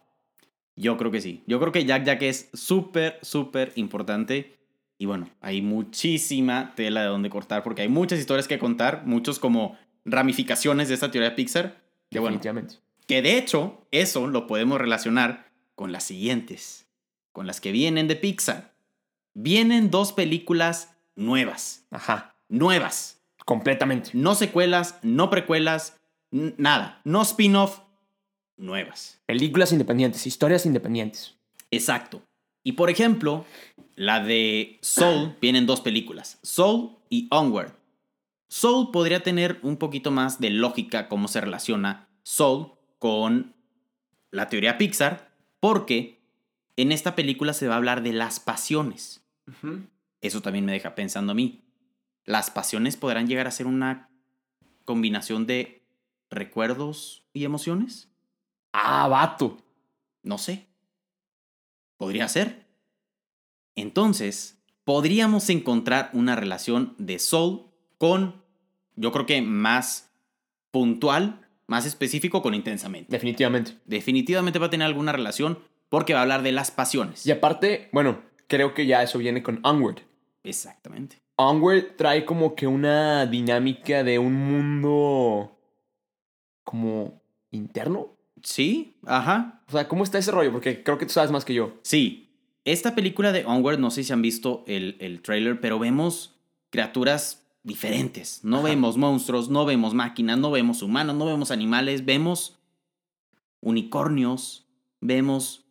[0.76, 1.42] Yo creo que sí.
[1.46, 4.58] Yo creo que Jack Jack es súper, súper importante.
[4.98, 9.38] Y bueno, hay muchísima tela de donde cortar porque hay muchas historias que contar, muchos
[9.38, 11.82] como ramificaciones de esta teoría de Pixar.
[12.10, 12.76] Que bueno, Definitivamente.
[13.06, 16.86] que de hecho eso lo podemos relacionar con las siguientes,
[17.32, 18.74] con las que vienen de Pixar.
[19.32, 23.20] Vienen dos películas nuevas, Ajá, nuevas.
[23.44, 24.10] completamente.
[24.14, 27.00] No secuelas, no precuelas, nada.
[27.04, 27.80] No spin-off,
[28.56, 29.20] nuevas.
[29.26, 31.34] Películas independientes, historias independientes.
[31.70, 32.22] Exacto.
[32.62, 33.44] Y por ejemplo,
[33.96, 37.72] la de Soul, vienen dos películas, Soul y Onward.
[38.48, 43.54] Soul podría tener un poquito más de lógica cómo se relaciona Soul con
[44.30, 45.30] la teoría Pixar,
[45.60, 46.20] porque
[46.76, 49.22] en esta película se va a hablar de las pasiones.
[50.20, 51.63] Eso también me deja pensando a mí.
[52.24, 54.08] ¿Las pasiones podrán llegar a ser una
[54.84, 55.82] combinación de
[56.30, 58.08] recuerdos y emociones?
[58.72, 59.58] Ah, vato.
[60.22, 60.66] No sé.
[61.96, 62.66] Podría ser.
[63.76, 67.66] Entonces, podríamos encontrar una relación de Soul
[67.98, 68.42] con,
[68.96, 70.10] yo creo que más
[70.70, 73.10] puntual, más específico con intensamente.
[73.10, 73.78] Definitivamente.
[73.84, 75.58] Definitivamente va a tener alguna relación
[75.88, 77.26] porque va a hablar de las pasiones.
[77.26, 80.00] Y aparte, bueno, creo que ya eso viene con Onward.
[80.42, 81.23] Exactamente.
[81.36, 85.56] Onward trae como que una dinámica de un mundo
[86.62, 87.20] como
[87.50, 88.08] interno.
[88.42, 89.62] Sí, ajá.
[89.68, 90.52] O sea, ¿cómo está ese rollo?
[90.52, 91.74] Porque creo que tú sabes más que yo.
[91.82, 92.20] Sí.
[92.64, 96.36] Esta película de Onward, no sé si han visto el, el trailer, pero vemos
[96.70, 98.40] criaturas diferentes.
[98.44, 98.68] No Ajá.
[98.68, 102.58] vemos monstruos, no vemos máquinas, no vemos humanos, no vemos animales, vemos
[103.60, 104.66] unicornios,
[105.00, 105.64] vemos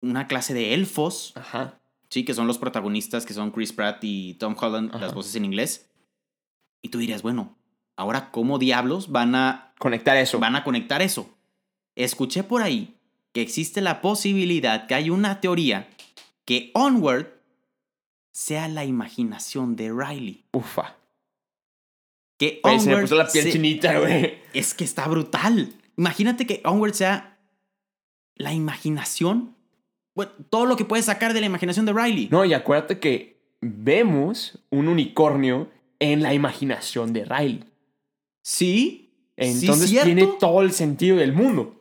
[0.00, 1.77] una clase de elfos, Ajá.
[2.10, 4.98] Sí, que son los protagonistas, que son Chris Pratt y Tom Holland, Ajá.
[5.06, 5.90] las voces en inglés.
[6.82, 7.56] Y tú dirías, bueno,
[7.96, 10.38] ahora cómo diablos van a Conectar eso.
[10.38, 11.28] van a conectar eso.
[11.96, 12.94] Escuché por ahí
[13.32, 15.88] que existe la posibilidad que hay una teoría
[16.44, 17.26] que Onward
[18.32, 20.44] sea la imaginación de Riley.
[20.52, 20.96] Ufa.
[22.38, 24.38] Que Güey, se me Onward puso la piel se- chinita, güey.
[24.54, 25.74] es que está brutal.
[25.96, 27.36] Imagínate que Onward sea
[28.36, 29.56] la imaginación,
[30.26, 32.28] todo lo que puedes sacar de la imaginación de Riley.
[32.30, 37.64] No, y acuérdate que vemos un unicornio en la imaginación de Riley.
[38.42, 39.10] Sí.
[39.36, 41.80] Entonces tiene todo el sentido del mundo.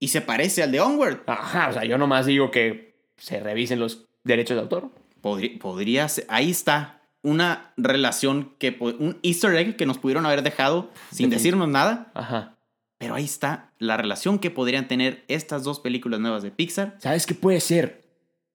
[0.00, 1.22] Y se parece al de Onward.
[1.26, 4.90] Ajá, o sea, yo nomás digo que se revisen los derechos de autor.
[5.20, 6.24] Podría, podría ser.
[6.28, 7.02] Ahí está.
[7.22, 8.76] Una relación que.
[8.80, 12.12] Un easter egg que nos pudieron haber dejado sin decirnos nada.
[12.14, 12.57] Ajá.
[12.98, 16.96] Pero ahí está la relación que podrían tener estas dos películas nuevas de Pixar.
[16.98, 18.04] ¿Sabes qué puede ser?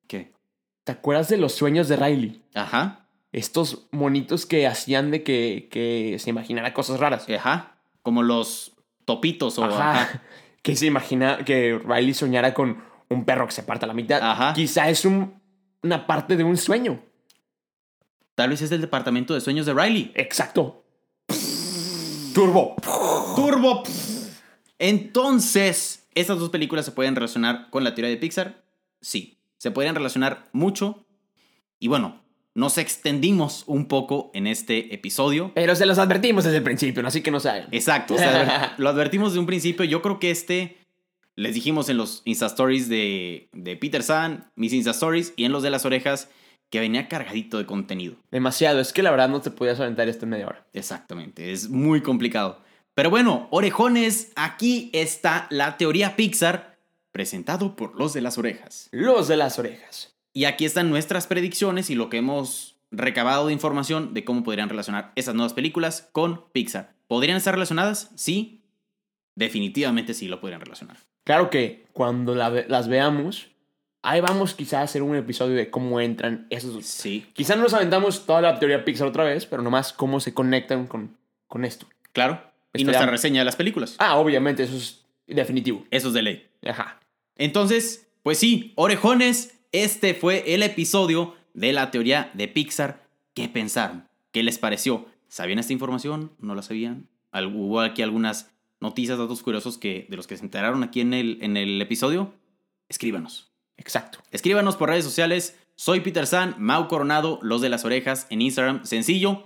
[0.07, 0.33] ¿Qué?
[0.83, 2.43] ¿Te acuerdas de los sueños de Riley?
[2.53, 3.07] Ajá.
[3.31, 7.25] Estos monitos que hacían de que, que se imaginara cosas raras.
[7.29, 7.77] Ajá.
[8.01, 8.73] Como los
[9.05, 9.63] topitos o.
[9.65, 10.01] Ajá.
[10.01, 10.21] ajá.
[10.63, 14.21] Que se imagina que Riley soñara con un perro que se parta a la mitad.
[14.21, 14.53] Ajá.
[14.53, 15.33] Quizá es un-
[15.81, 17.01] una parte de un sueño.
[18.35, 20.13] Tal vez es del departamento de sueños de Riley.
[20.15, 20.85] Exacto.
[22.33, 22.75] Turbo.
[23.35, 23.83] Turbo.
[24.83, 28.65] Entonces, ¿estas dos películas se pueden relacionar con la teoría de Pixar?
[28.99, 31.05] Sí, se podrían relacionar mucho.
[31.79, 32.21] Y bueno,
[32.53, 35.53] nos extendimos un poco en este episodio.
[35.55, 37.67] Pero se los advertimos desde el principio, así que no saben.
[37.71, 39.85] Exacto, o sea, lo advertimos de un principio.
[39.85, 40.75] Yo creo que este,
[41.37, 45.53] les dijimos en los Insta Stories de, de Peter San, mis Insta Stories, y en
[45.53, 46.29] los de las orejas,
[46.69, 48.17] que venía cargadito de contenido.
[48.31, 50.67] Demasiado, es que la verdad no te podías aventar esto en media hora.
[50.73, 52.59] Exactamente, es muy complicado.
[52.95, 56.77] Pero bueno, orejones, aquí está la teoría Pixar,
[57.11, 58.89] presentado por los de las orejas.
[58.91, 60.13] Los de las orejas.
[60.31, 64.69] Y aquí están nuestras predicciones y lo que hemos recabado de información de cómo podrían
[64.69, 66.93] relacionar esas nuevas películas con Pixar.
[67.07, 68.11] ¿Podrían estar relacionadas?
[68.15, 68.61] Sí.
[69.35, 70.97] Definitivamente sí lo podrían relacionar.
[71.23, 73.47] Claro que cuando las veamos,
[74.03, 76.85] ahí vamos quizá a hacer un episodio de cómo entran esos.
[76.85, 77.25] Sí.
[77.33, 80.85] Quizá no nos aventamos toda la teoría Pixar otra vez, pero nomás cómo se conectan
[80.85, 81.17] con,
[81.47, 81.87] con esto.
[82.11, 82.52] Claro.
[82.73, 83.95] Y nuestra reseña de las películas.
[83.99, 85.85] Ah, obviamente, eso es definitivo.
[85.91, 86.47] Eso es de ley.
[86.65, 86.99] Ajá.
[87.35, 93.07] Entonces, pues sí, orejones, este fue el episodio de la teoría de Pixar.
[93.33, 94.07] ¿Qué pensaron?
[94.31, 95.05] ¿Qué les pareció?
[95.27, 96.31] ¿Sabían esta información?
[96.39, 97.07] ¿No la sabían?
[97.31, 101.39] ¿Hubo aquí algunas noticias, datos curiosos que, de los que se enteraron aquí en el,
[101.41, 102.33] en el episodio?
[102.89, 103.51] Escríbanos.
[103.77, 104.19] Exacto.
[104.31, 105.57] Escríbanos por redes sociales.
[105.75, 108.85] Soy Peter San, Mau Coronado, Los de las Orejas en Instagram.
[108.85, 109.43] Sencillo.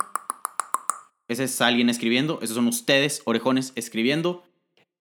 [1.27, 2.39] Ese es alguien escribiendo.
[2.41, 4.43] Esos son ustedes, orejones, escribiendo.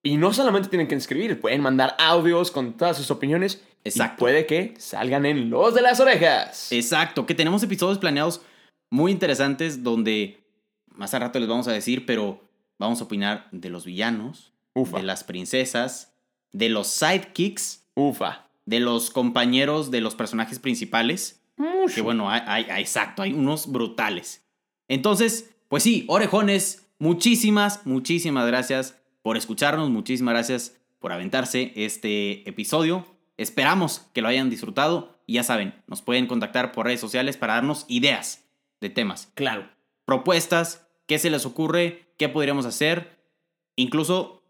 [0.03, 3.63] Y no solamente tienen que escribir, pueden mandar audios con todas sus opiniones.
[3.83, 4.15] Exacto.
[4.15, 6.71] Y puede que salgan en Los de las Orejas.
[6.71, 8.41] Exacto, que tenemos episodios planeados
[8.91, 10.39] muy interesantes donde
[10.89, 12.41] más a rato les vamos a decir, pero
[12.79, 14.97] vamos a opinar de los villanos, Ufa.
[14.97, 16.13] de las princesas,
[16.53, 18.47] de los sidekicks, Ufa.
[18.65, 21.41] de los compañeros de los personajes principales.
[21.57, 21.95] Mucho.
[21.95, 24.45] Que bueno, hay, hay- hay- exacto, hay unos brutales.
[24.87, 33.05] Entonces, pues sí, orejones, muchísimas, muchísimas gracias por escucharnos, muchísimas gracias por aventarse este episodio.
[33.37, 37.55] Esperamos que lo hayan disfrutado y ya saben, nos pueden contactar por redes sociales para
[37.55, 38.45] darnos ideas
[38.81, 39.69] de temas, Claro.
[40.05, 43.19] propuestas, qué se les ocurre, qué podríamos hacer.
[43.75, 44.43] Incluso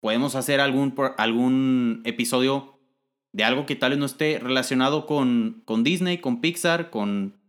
[0.00, 2.80] podemos hacer algún, algún episodio
[3.32, 7.40] de algo que tal vez no esté relacionado con, con Disney, con Pixar, con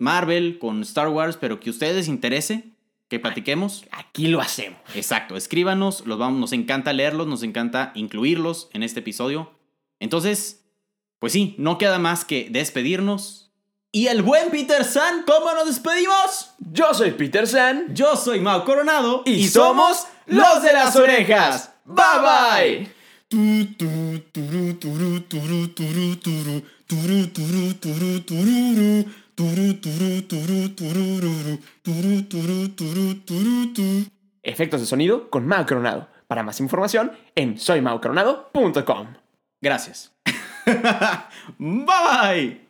[0.00, 2.64] Marvel, con Star Wars, pero que ustedes interese
[3.08, 3.84] que platiquemos.
[3.90, 4.78] Aquí lo hacemos.
[4.94, 9.52] Exacto, escríbanos, los vamos, nos encanta leerlos, nos encanta incluirlos en este episodio.
[9.98, 10.64] Entonces,
[11.18, 13.50] pues sí, no queda más que despedirnos.
[13.92, 16.52] Y el buen Peter San, ¿cómo nos despedimos?
[16.58, 17.92] Yo soy Peter San.
[17.94, 21.72] Yo soy Mau Coronado Y somos los de las orejas.
[21.84, 23.00] Bye bye.
[34.42, 36.08] Efectos de sonido con Mau Coronado.
[36.26, 39.14] Para más información en soymaucoronado.com.
[39.60, 40.12] Gracias.
[41.58, 42.60] Bye.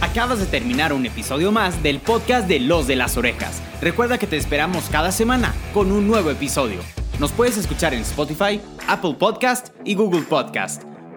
[0.00, 3.62] Acabas de terminar un episodio más del podcast de Los de las Orejas.
[3.80, 6.80] Recuerda que te esperamos cada semana con un nuevo episodio.
[7.20, 10.91] Nos puedes escuchar en Spotify, Apple Podcast y Google Podcast.